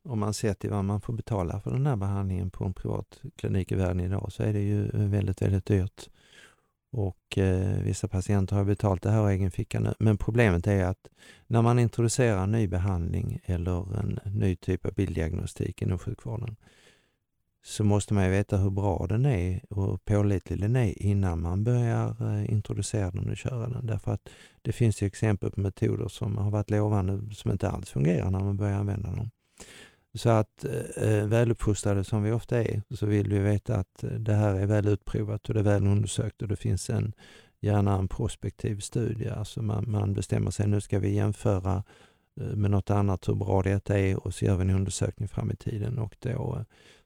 om 0.03 0.19
man 0.19 0.33
ser 0.33 0.53
till 0.53 0.69
vad 0.69 0.85
man 0.85 1.01
får 1.01 1.13
betala 1.13 1.59
för 1.59 1.71
den 1.71 1.85
här 1.85 1.95
behandlingen 1.95 2.49
på 2.49 2.65
en 2.65 2.73
privat 2.73 3.21
klinik 3.35 3.71
i 3.71 3.75
världen 3.75 3.99
idag 3.99 4.31
så 4.31 4.43
är 4.43 4.53
det 4.53 4.61
ju 4.61 4.89
väldigt, 4.93 5.41
väldigt 5.41 5.65
dyrt. 5.65 6.09
Och 6.91 7.37
eh, 7.37 7.83
vissa 7.83 8.07
patienter 8.07 8.55
har 8.55 8.63
betalt 8.63 9.01
det 9.01 9.09
här 9.09 9.19
av 9.19 9.29
egen 9.29 9.51
ficka 9.51 9.79
nu. 9.79 9.93
Men 9.99 10.17
problemet 10.17 10.67
är 10.67 10.85
att 10.85 11.09
när 11.47 11.61
man 11.61 11.79
introducerar 11.79 12.43
en 12.43 12.51
ny 12.51 12.67
behandling 12.67 13.39
eller 13.45 13.99
en 13.99 14.19
ny 14.25 14.55
typ 14.55 14.85
av 14.85 14.93
bilddiagnostik 14.93 15.81
inom 15.81 15.99
sjukvården 15.99 16.55
så 17.65 17.83
måste 17.83 18.13
man 18.13 18.23
ju 18.23 18.29
veta 18.29 18.57
hur 18.57 18.69
bra 18.69 19.05
den 19.09 19.25
är 19.25 19.61
och 19.69 20.05
pålitlig 20.05 20.59
den 20.59 20.75
är 20.75 21.03
innan 21.03 21.41
man 21.41 21.63
börjar 21.63 22.35
eh, 22.35 22.53
introducera 22.53 23.11
den 23.11 23.29
och 23.29 23.37
köra 23.37 23.69
den. 23.69 23.85
Därför 23.85 24.11
att 24.11 24.29
det 24.61 24.71
finns 24.71 25.01
ju 25.01 25.07
exempel 25.07 25.51
på 25.51 25.61
metoder 25.61 26.07
som 26.07 26.37
har 26.37 26.51
varit 26.51 26.69
lovande 26.69 27.35
som 27.35 27.51
inte 27.51 27.69
alls 27.69 27.89
fungerar 27.89 28.31
när 28.31 28.39
man 28.39 28.57
börjar 28.57 28.77
använda 28.77 29.09
dem. 29.11 29.29
Så 30.15 30.29
att 30.29 30.65
eh, 30.65 31.03
eh, 31.03 31.27
väluppfostrade 31.27 32.03
som 32.03 32.23
vi 32.23 32.31
ofta 32.31 32.63
är, 32.63 32.81
så 32.89 33.05
vill 33.05 33.29
vi 33.29 33.39
veta 33.39 33.75
att 33.75 34.03
eh, 34.03 34.09
det 34.09 34.33
här 34.33 34.55
är 34.55 34.65
väl 34.65 34.87
utprovat 34.87 35.47
och 35.47 35.53
det 35.53 35.59
är 35.59 35.63
väl 35.63 35.87
undersökt 35.87 36.41
och 36.41 36.47
det 36.47 36.55
finns 36.55 36.89
en, 36.89 37.13
gärna 37.61 37.97
en 37.97 38.07
prospektiv 38.07 38.79
studie. 38.79 39.29
Alltså 39.29 39.61
man, 39.61 39.91
man 39.91 40.13
bestämmer 40.13 40.51
sig, 40.51 40.67
nu 40.67 40.81
ska 40.81 40.99
vi 40.99 41.15
jämföra 41.15 41.83
eh, 42.41 42.47
med 42.47 42.71
något 42.71 42.89
annat 42.89 43.29
hur 43.29 43.35
bra 43.35 43.61
det 43.61 43.89
är 43.89 44.27
och 44.27 44.33
så 44.33 44.45
gör 44.45 44.55
vi 44.55 44.61
en 44.61 44.69
undersökning 44.69 45.27
fram 45.27 45.51
i 45.51 45.55
tiden 45.55 45.99
och 45.99 46.15
då 46.19 46.55
eh, 46.59 46.65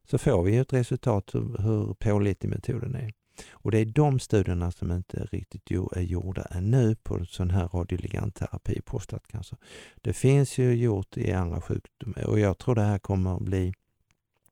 så 0.09 0.17
får 0.17 0.43
vi 0.43 0.57
ett 0.57 0.73
resultat 0.73 1.29
hur, 1.33 1.57
hur 1.57 1.93
pålitlig 1.93 2.49
metoden 2.49 2.95
är. 2.95 3.13
Och 3.51 3.71
det 3.71 3.79
är 3.79 3.85
de 3.85 4.19
studierna 4.19 4.71
som 4.71 4.91
inte 4.91 5.27
riktigt 5.31 5.71
är 5.71 6.01
gjorda 6.01 6.41
ännu 6.41 6.95
på 6.95 7.25
sån 7.25 7.49
här 7.49 7.67
radioligandterapi, 7.67 8.81
prostatcancer. 8.81 9.57
Det 10.01 10.13
finns 10.13 10.57
ju 10.57 10.75
gjort 10.75 11.17
i 11.17 11.31
andra 11.31 11.61
sjukdomar 11.61 12.27
och 12.27 12.39
jag 12.39 12.57
tror 12.57 12.75
det 12.75 12.81
här 12.81 12.99
kommer 12.99 13.35
att 13.35 13.41
bli 13.41 13.73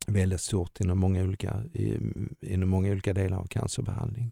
väldigt 0.07 0.41
stort 0.41 0.79
inom 0.79 0.99
många 0.99 1.23
olika, 1.23 1.63
inom 2.41 2.69
många 2.69 2.91
olika 2.91 3.13
delar 3.13 3.37
av 3.37 3.47
cancerbehandling. 3.47 4.31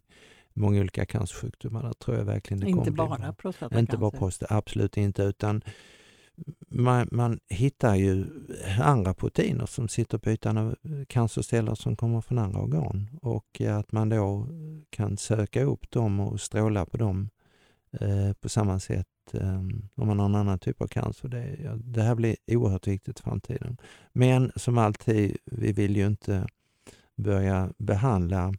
Många 0.56 0.80
olika 0.80 1.06
cancersjukdomar, 1.06 1.82
där 1.82 1.92
tror 1.92 2.16
jag 2.16 2.24
verkligen 2.24 2.60
det 2.60 2.68
inte 2.68 2.90
kommer 2.90 2.96
bara 2.96 3.32
prostatacancer? 3.32 3.78
Inte 3.80 3.96
bara 3.96 4.10
prostata, 4.10 4.54
absolut 4.54 4.96
inte, 4.96 5.22
utan 5.22 5.62
man, 6.68 7.08
man 7.12 7.40
hittar 7.48 7.94
ju 7.94 8.26
andra 8.80 9.14
proteiner 9.14 9.66
som 9.66 9.88
sitter 9.88 10.18
på 10.18 10.30
ytan 10.30 10.58
av 10.58 10.76
cancerceller 11.08 11.74
som 11.74 11.96
kommer 11.96 12.20
från 12.20 12.38
andra 12.38 12.60
organ 12.60 13.10
och 13.22 13.60
eh, 13.60 13.76
att 13.76 13.92
man 13.92 14.08
då 14.08 14.48
kan 14.90 15.16
söka 15.16 15.62
upp 15.62 15.90
dem 15.90 16.20
och 16.20 16.40
stråla 16.40 16.86
på 16.86 16.96
dem 16.96 17.30
eh, 17.92 18.32
på 18.32 18.48
samma 18.48 18.80
sätt 18.80 19.06
eh, 19.32 19.58
om 19.94 20.06
man 20.06 20.18
har 20.18 20.26
en 20.26 20.34
annan 20.34 20.58
typ 20.58 20.82
av 20.82 20.86
cancer. 20.86 21.28
Det, 21.28 21.58
ja, 21.64 21.72
det 21.76 22.02
här 22.02 22.14
blir 22.14 22.36
oerhört 22.46 22.86
viktigt 22.86 23.20
i 23.20 23.22
framtiden. 23.22 23.76
Men 24.12 24.52
som 24.56 24.78
alltid, 24.78 25.36
vi 25.44 25.72
vill 25.72 25.96
ju 25.96 26.06
inte 26.06 26.46
börja 27.16 27.72
behandla 27.78 28.54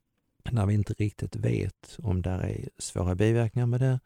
när 0.52 0.66
vi 0.66 0.74
inte 0.74 0.94
riktigt 0.94 1.36
vet 1.36 1.98
om 1.98 2.22
det 2.22 2.30
är 2.30 2.70
svåra 2.78 3.16
biverkningar 3.16 3.68
med 3.68 3.80
det, 3.80 4.00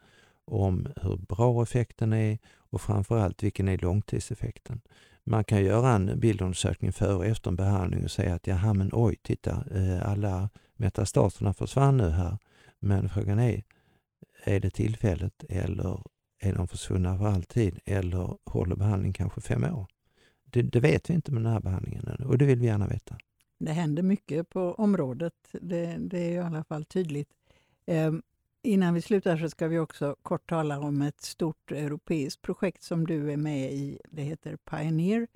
om 0.44 0.88
hur 0.96 1.16
bra 1.16 1.62
effekten 1.62 2.12
är 2.12 2.38
och 2.70 2.80
framförallt 2.80 3.42
vilken 3.42 3.68
är 3.68 3.78
långtidseffekten. 3.78 4.80
Man 5.24 5.44
kan 5.44 5.64
göra 5.64 5.90
en 5.90 6.20
bildundersökning 6.20 6.92
före 6.92 7.14
och 7.14 7.26
efter 7.26 7.50
en 7.50 7.56
behandling 7.56 8.04
och 8.04 8.10
säga 8.10 8.34
att 8.34 8.46
jaha 8.46 8.74
men 8.74 8.90
oj, 8.92 9.16
titta, 9.22 9.64
eh, 9.74 10.10
alla 10.10 10.48
metastaserna 10.76 11.54
försvann 11.54 11.96
nu 11.96 12.10
här. 12.10 12.38
Men 12.78 13.08
frågan 13.08 13.38
är, 13.38 13.62
är 14.44 14.60
det 14.60 14.70
tillfället 14.70 15.44
eller 15.48 16.02
är 16.40 16.54
de 16.54 16.68
försvunna 16.68 17.18
för 17.18 17.26
alltid 17.26 17.78
eller 17.84 18.36
håller 18.44 18.76
behandlingen 18.76 19.12
kanske 19.12 19.40
fem 19.40 19.64
år? 19.64 19.86
Det, 20.44 20.62
det, 20.62 20.80
vet 20.80 21.10
vi 21.10 21.14
inte 21.14 21.32
med 21.32 21.42
den 21.42 21.52
här 21.52 21.60
behandlingen 21.60 22.04
och 22.06 22.38
det 22.38 22.44
vill 22.44 22.58
vi 22.58 22.66
gärna 22.66 22.86
veta. 22.86 23.16
Det 23.58 23.72
händer 23.72 24.02
mycket 24.02 24.48
på 24.48 24.74
området, 24.74 25.34
det, 25.52 25.96
det 25.98 26.18
är 26.18 26.30
i 26.30 26.38
alla 26.38 26.64
fall 26.64 26.84
tydligt. 26.84 27.28
Ehm, 27.86 28.22
Innan 28.62 28.94
vi 28.94 29.02
slutar 29.02 29.36
så 29.36 29.50
ska 29.50 29.68
vi 29.68 29.78
också 29.78 30.16
kort 30.22 30.48
tala 30.48 30.78
om 30.78 31.02
ett 31.02 31.20
stort 31.20 31.72
europeiskt 31.72 32.42
projekt 32.42 32.82
som 32.82 33.06
du 33.06 33.32
är 33.32 33.36
med 33.36 33.72
i. 33.72 33.98
Det 34.10 34.22
heter 34.22 34.56
Pioneer. 34.56 35.26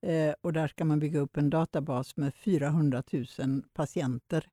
Eh, 0.00 0.34
och 0.40 0.52
där 0.52 0.68
ska 0.68 0.84
man 0.84 0.98
bygga 0.98 1.20
upp 1.20 1.36
en 1.36 1.50
databas 1.50 2.16
med 2.16 2.34
400 2.34 3.02
000 3.38 3.62
patienter. 3.74 4.48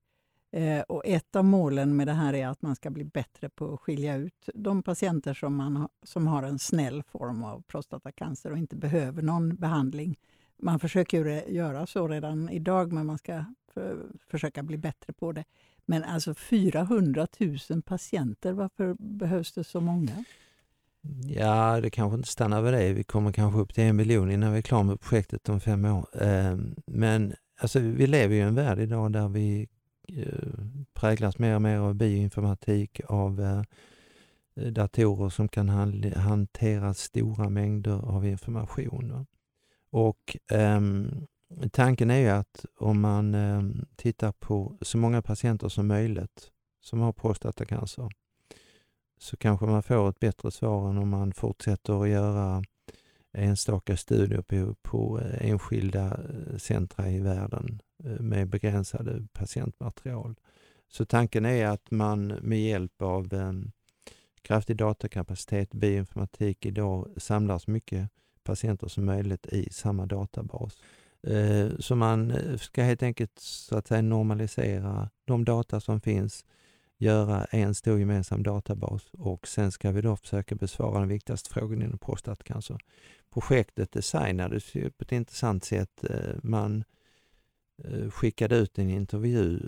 Eh, 0.52 0.82
och 0.82 1.06
ett 1.06 1.36
av 1.36 1.46
målen 1.46 1.96
med 1.96 2.08
det 2.08 2.14
här 2.14 2.34
är 2.34 2.48
att 2.48 2.62
man 2.62 2.76
ska 2.76 2.90
bli 2.90 3.04
bättre 3.04 3.50
på 3.50 3.74
att 3.74 3.80
skilja 3.80 4.16
ut 4.16 4.50
de 4.54 4.84
patienter 4.84 5.34
som, 5.34 5.56
man 5.56 5.90
som 6.04 6.28
har 6.28 6.44
en 6.44 6.60
snäll 6.60 7.04
form 7.04 7.44
av 7.44 7.62
prostatacancer 7.62 8.52
och 8.52 8.58
inte 8.58 8.76
behöver 8.76 9.22
någon 9.22 9.56
behandling. 9.56 10.20
Man 10.58 10.80
försöker 10.80 11.50
göra 11.50 11.86
så 11.86 12.08
redan 12.08 12.50
idag, 12.50 12.92
men 12.92 13.06
man 13.06 13.18
ska 13.18 13.46
för, 13.74 14.06
försöka 14.28 14.64
bli 14.64 14.78
bättre 14.78 15.14
på 15.14 15.32
det. 15.32 15.44
Men 15.90 16.04
alltså 16.04 16.34
400 16.34 17.28
000 17.70 17.82
patienter, 17.82 18.52
varför 18.52 18.96
behövs 19.00 19.52
det 19.52 19.64
så 19.64 19.82
många? 19.82 20.24
Ja, 21.28 21.82
det 21.82 21.90
kanske 21.90 22.16
inte 22.16 22.30
stannar 22.30 22.62
vid 22.62 22.74
det. 22.74 22.94
Vi 22.94 23.04
kommer 23.04 23.32
kanske 23.32 23.60
upp 23.60 23.74
till 23.74 23.84
en 23.84 23.96
miljon 23.96 24.32
innan 24.32 24.52
vi 24.52 24.58
är 24.58 24.62
klara 24.62 24.84
med 24.84 25.00
projektet 25.00 25.50
om 25.50 25.60
fem 25.60 25.86
år. 25.86 26.08
Ehm, 26.22 26.76
men 26.86 27.34
alltså, 27.62 27.80
vi 27.80 28.08
lever 28.08 28.36
i 28.36 28.40
en 28.40 28.56
värld 28.56 28.80
idag 28.80 29.12
där 29.12 29.28
vi 29.28 29.68
eh, 30.08 30.64
präglas 30.94 31.40
mer 31.40 31.56
och 31.56 31.62
mer 31.62 31.78
av 31.78 31.96
bioinformatik, 31.96 33.02
av 33.08 33.42
eh, 33.42 34.72
datorer 34.72 35.30
som 35.30 35.48
kan 35.48 35.70
hantera 36.16 36.94
stora 36.94 37.50
mängder 37.50 38.16
av 38.16 38.26
information. 38.26 39.26
Och 39.92 40.38
um, 40.52 41.28
Tanken 41.72 42.12
är 42.12 42.20
ju 42.20 42.30
att 42.30 42.66
om 42.76 43.02
man 43.02 43.36
eh, 43.36 43.62
tittar 43.96 44.32
på 44.32 44.78
så 44.82 44.98
många 44.98 45.22
patienter 45.22 45.70
som 45.70 45.88
möjligt 45.88 46.52
som 46.82 47.00
har 47.00 47.14
prostatacancer 47.14 48.10
så 49.18 49.38
kanske 49.38 49.66
man 49.66 49.84
får 49.84 50.10
ett 50.10 50.20
bättre 50.20 50.52
svar 50.52 50.90
än 50.90 50.98
om 50.98 51.10
man 51.10 51.34
fortsätter 51.34 52.04
att 52.04 52.10
göra 52.10 52.64
enstaka 53.34 53.98
studier 53.98 54.42
på, 54.42 54.76
på 54.82 55.20
eh, 55.20 55.50
enskilda 55.50 56.06
eh, 56.06 56.58
centra 56.58 57.10
i 57.10 57.20
världen 57.20 57.82
med 58.20 58.50
begränsade 58.50 59.28
patientmaterial. 59.34 60.36
Så 60.88 61.06
tanken 61.06 61.46
är 61.46 61.66
att 61.66 61.92
man 61.92 62.28
med 62.28 62.62
hjälp 62.62 63.02
av 63.02 63.30
kraftig 64.42 64.78
datakapacitet, 64.78 65.72
bioinformatik 65.72 66.66
idag 66.66 67.08
samlar 67.18 67.60
så 67.60 67.72
mycket 67.72 68.10
patienter 68.44 68.88
som 68.88 69.06
möjligt 69.06 69.48
i 69.48 69.70
samma 69.72 70.06
databas. 70.06 70.78
Eh, 71.28 71.70
så 71.80 71.96
man 71.96 72.32
eh, 72.32 72.58
ska 72.58 72.84
helt 72.84 73.04
enkelt 73.04 73.40
så 73.40 73.78
att 73.78 73.88
säga 73.88 74.02
normalisera 74.02 75.10
de 75.26 75.46
data 75.46 75.80
som 75.80 76.02
finns, 76.02 76.46
göra 76.98 77.46
en 77.46 77.76
stor 77.76 78.00
gemensam 78.00 78.44
databas 78.44 79.10
och 79.12 79.48
sen 79.48 79.72
ska 79.72 79.92
vi 79.92 80.02
då 80.02 80.16
försöka 80.16 80.56
besvara 80.56 81.00
den 81.00 81.08
viktigaste 81.08 81.50
frågan 81.50 81.82
inom 81.82 81.98
prostatacancer. 81.98 82.78
Projektet 83.30 83.92
designades 83.92 84.76
ju 84.76 84.92
på 84.92 85.04
ett 85.04 85.12
intressant 85.12 85.64
sätt. 85.64 86.04
Eh, 86.10 86.36
man 86.44 86.84
eh, 87.84 88.10
skickade 88.10 88.56
ut 88.56 88.80
en 88.80 88.90
intervju 88.90 89.60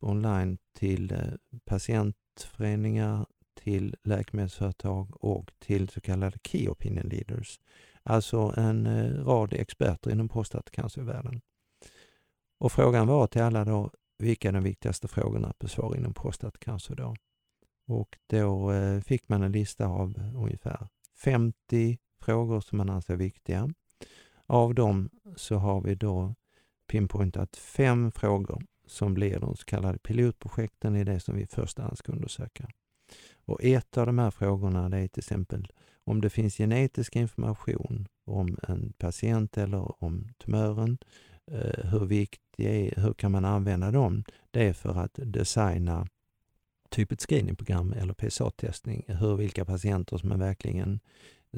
online 0.00 0.58
till 0.72 1.12
eh, 1.12 1.58
patientföreningar, 1.64 3.26
till 3.54 3.96
läkemedelsföretag 4.02 5.24
och 5.24 5.52
till 5.58 5.88
så 5.88 6.00
kallade 6.00 6.38
Key 6.42 6.68
Opinion 6.68 7.08
Leaders. 7.08 7.60
Alltså 8.02 8.54
en 8.56 8.86
eh, 8.86 9.24
rad 9.24 9.52
experter 9.52 10.10
inom 10.10 10.28
prostatacancervärlden. 10.28 11.40
Och 12.58 12.72
frågan 12.72 13.06
var 13.06 13.26
till 13.26 13.42
alla 13.42 13.64
då, 13.64 13.90
vilka 14.18 14.48
är 14.48 14.52
de 14.52 14.62
viktigaste 14.62 15.08
frågorna 15.08 15.48
att 15.48 15.58
besvara 15.58 15.96
inom 15.96 16.14
prostatacancer 16.14 16.94
då? 16.94 17.14
Och 17.86 18.18
då 18.26 18.72
eh, 18.72 19.00
fick 19.00 19.28
man 19.28 19.42
en 19.42 19.52
lista 19.52 19.86
av 19.86 20.14
ungefär 20.34 20.88
50 21.24 21.98
frågor 22.20 22.60
som 22.60 22.78
man 22.78 22.90
anser 22.90 23.16
viktiga. 23.16 23.68
Av 24.46 24.74
dem 24.74 25.10
så 25.36 25.56
har 25.56 25.80
vi 25.80 25.94
då 25.94 26.34
pinpointat 26.86 27.56
fem 27.56 28.12
frågor 28.12 28.62
som 28.86 29.14
blir 29.14 29.40
de 29.40 29.56
så 29.56 29.64
kallade 29.64 29.98
pilotprojekten 29.98 30.96
i 30.96 31.04
det 31.04 31.20
som 31.20 31.34
vi 31.36 31.42
i 31.42 31.46
första 31.46 31.82
hand 31.82 31.98
ska 31.98 32.12
undersöka. 32.12 32.68
Och 33.44 33.64
ett 33.64 33.98
av 33.98 34.06
de 34.06 34.18
här 34.18 34.30
frågorna 34.30 34.88
det 34.88 34.98
är 34.98 35.08
till 35.08 35.20
exempel 35.20 35.68
om 36.04 36.20
det 36.20 36.30
finns 36.30 36.56
genetisk 36.56 37.16
information 37.16 38.08
om 38.24 38.58
en 38.68 38.92
patient 38.98 39.58
eller 39.58 40.04
om 40.04 40.28
tumören 40.38 40.98
eh, 41.50 41.90
hur 41.90 42.06
viktig 42.06 42.66
är, 42.66 43.00
hur 43.00 43.12
kan 43.14 43.32
man 43.32 43.44
använda 43.44 43.90
dem? 43.90 44.24
Det 44.50 44.68
är 44.68 44.72
för 44.72 44.98
att 44.98 45.18
designa 45.22 46.06
typ 46.88 47.12
ett 47.12 47.20
screeningprogram 47.20 47.92
eller 47.92 48.14
PSA-testning, 48.14 49.04
hur 49.06 49.36
vilka 49.36 49.64
patienter 49.64 50.18
som 50.18 50.28
man 50.28 50.38
verkligen 50.38 51.00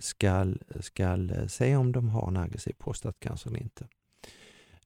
ska, 0.00 0.54
ska 0.80 1.04
eh, 1.04 1.46
se 1.46 1.76
om 1.76 1.92
de 1.92 2.08
har 2.08 2.28
en 2.28 2.36
aggressiv 2.36 2.72
prostatacancer 2.78 3.50
eller 3.50 3.60
inte. 3.60 3.88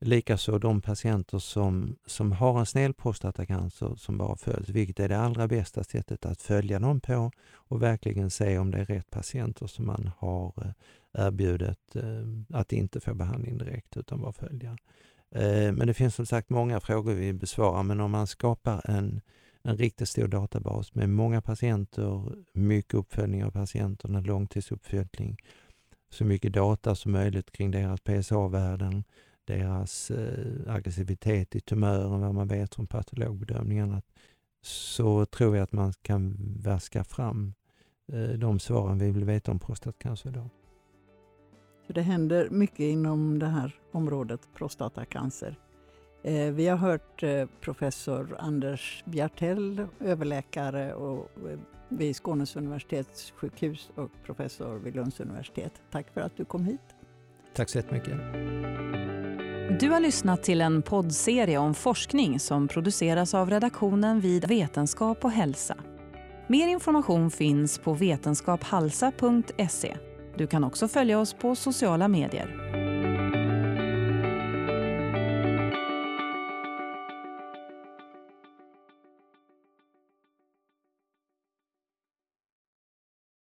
Likaså 0.00 0.58
de 0.58 0.80
patienter 0.80 1.38
som, 1.38 1.96
som 2.06 2.32
har 2.32 2.58
en 2.58 2.66
snäll 2.66 2.94
prostatacancer 2.94 3.94
som 3.96 4.18
bara 4.18 4.36
följs, 4.36 4.68
vilket 4.68 5.00
är 5.00 5.08
det 5.08 5.18
allra 5.18 5.48
bästa 5.48 5.84
sättet 5.84 6.26
att 6.26 6.42
följa 6.42 6.78
dem 6.78 7.00
på 7.00 7.30
och 7.54 7.82
verkligen 7.82 8.30
se 8.30 8.58
om 8.58 8.70
det 8.70 8.78
är 8.78 8.84
rätt 8.84 9.10
patienter 9.10 9.66
som 9.66 9.86
man 9.86 10.10
har 10.18 10.52
eh, 10.56 11.26
erbjudit 11.26 11.96
eh, 11.96 12.58
att 12.58 12.72
inte 12.72 13.00
få 13.00 13.14
behandling 13.14 13.58
direkt 13.58 13.96
utan 13.96 14.20
bara 14.20 14.32
följa. 14.32 14.76
Eh, 15.30 15.72
men 15.72 15.86
det 15.86 15.94
finns 15.94 16.14
som 16.14 16.26
sagt 16.26 16.50
många 16.50 16.80
frågor 16.80 17.14
vi 17.14 17.32
besvarar, 17.32 17.82
men 17.82 18.00
om 18.00 18.10
man 18.10 18.26
skapar 18.26 18.90
en, 18.90 19.20
en 19.62 19.76
riktigt 19.76 20.08
stor 20.08 20.28
databas 20.28 20.94
med 20.94 21.08
många 21.08 21.42
patienter, 21.42 22.32
mycket 22.52 22.94
uppföljning 22.94 23.44
av 23.44 23.50
patienterna, 23.50 24.20
långtidsuppföljning, 24.20 25.36
så 26.10 26.24
mycket 26.24 26.52
data 26.52 26.94
som 26.94 27.12
möjligt 27.12 27.52
kring 27.52 27.70
deras 27.70 28.00
PSA-värden, 28.00 29.04
deras 29.48 30.10
eh, 30.10 30.74
aggressivitet 30.74 31.56
i 31.56 31.60
tumören, 31.60 32.20
vad 32.20 32.34
man 32.34 32.48
vet 32.48 32.74
från 32.74 32.86
patologbedömningarna, 32.86 34.02
så 34.62 35.26
tror 35.26 35.56
jag 35.56 35.62
att 35.62 35.72
man 35.72 35.92
kan 36.02 36.36
vaska 36.64 37.04
fram 37.04 37.54
eh, 38.12 38.38
de 38.38 38.58
svaren 38.58 38.98
vi 38.98 39.10
vill 39.10 39.24
veta 39.24 39.50
om 39.50 39.58
prostatacancer 39.58 40.30
idag. 40.30 40.48
Så 41.86 41.92
det 41.92 42.02
händer 42.02 42.50
mycket 42.50 42.80
inom 42.80 43.38
det 43.38 43.46
här 43.46 43.74
området 43.92 44.40
prostatacancer. 44.54 45.58
Eh, 46.22 46.52
vi 46.52 46.68
har 46.68 46.76
hört 46.76 47.22
eh, 47.22 47.46
professor 47.60 48.36
Anders 48.38 49.04
Bjartell, 49.06 49.86
överläkare 50.00 50.94
och, 50.94 51.30
eh, 51.50 51.58
vid 51.88 52.16
Skånes 52.16 52.56
universitetssjukhus 52.56 53.90
och 53.94 54.10
professor 54.24 54.78
vid 54.78 54.94
Lunds 54.96 55.20
universitet. 55.20 55.72
Tack 55.90 56.10
för 56.10 56.20
att 56.20 56.36
du 56.36 56.44
kom 56.44 56.64
hit. 56.64 56.97
Tack 57.54 57.68
så 57.68 57.78
jättemycket. 57.78 58.14
Du 59.80 59.90
har 59.90 60.00
lyssnat 60.00 60.42
till 60.42 60.60
en 60.60 60.82
poddserie 60.82 61.58
om 61.58 61.74
forskning 61.74 62.40
som 62.40 62.68
produceras 62.68 63.34
av 63.34 63.50
redaktionen 63.50 64.20
vid 64.20 64.48
Vetenskap 64.48 65.24
och 65.24 65.30
hälsa. 65.30 65.76
Mer 66.46 66.68
information 66.68 67.30
finns 67.30 67.78
på 67.78 67.94
vetenskaphalsa.se. 67.94 69.96
Du 70.36 70.46
kan 70.46 70.64
också 70.64 70.88
följa 70.88 71.20
oss 71.20 71.34
på 71.34 71.54
sociala 71.54 72.08
medier. 72.08 72.87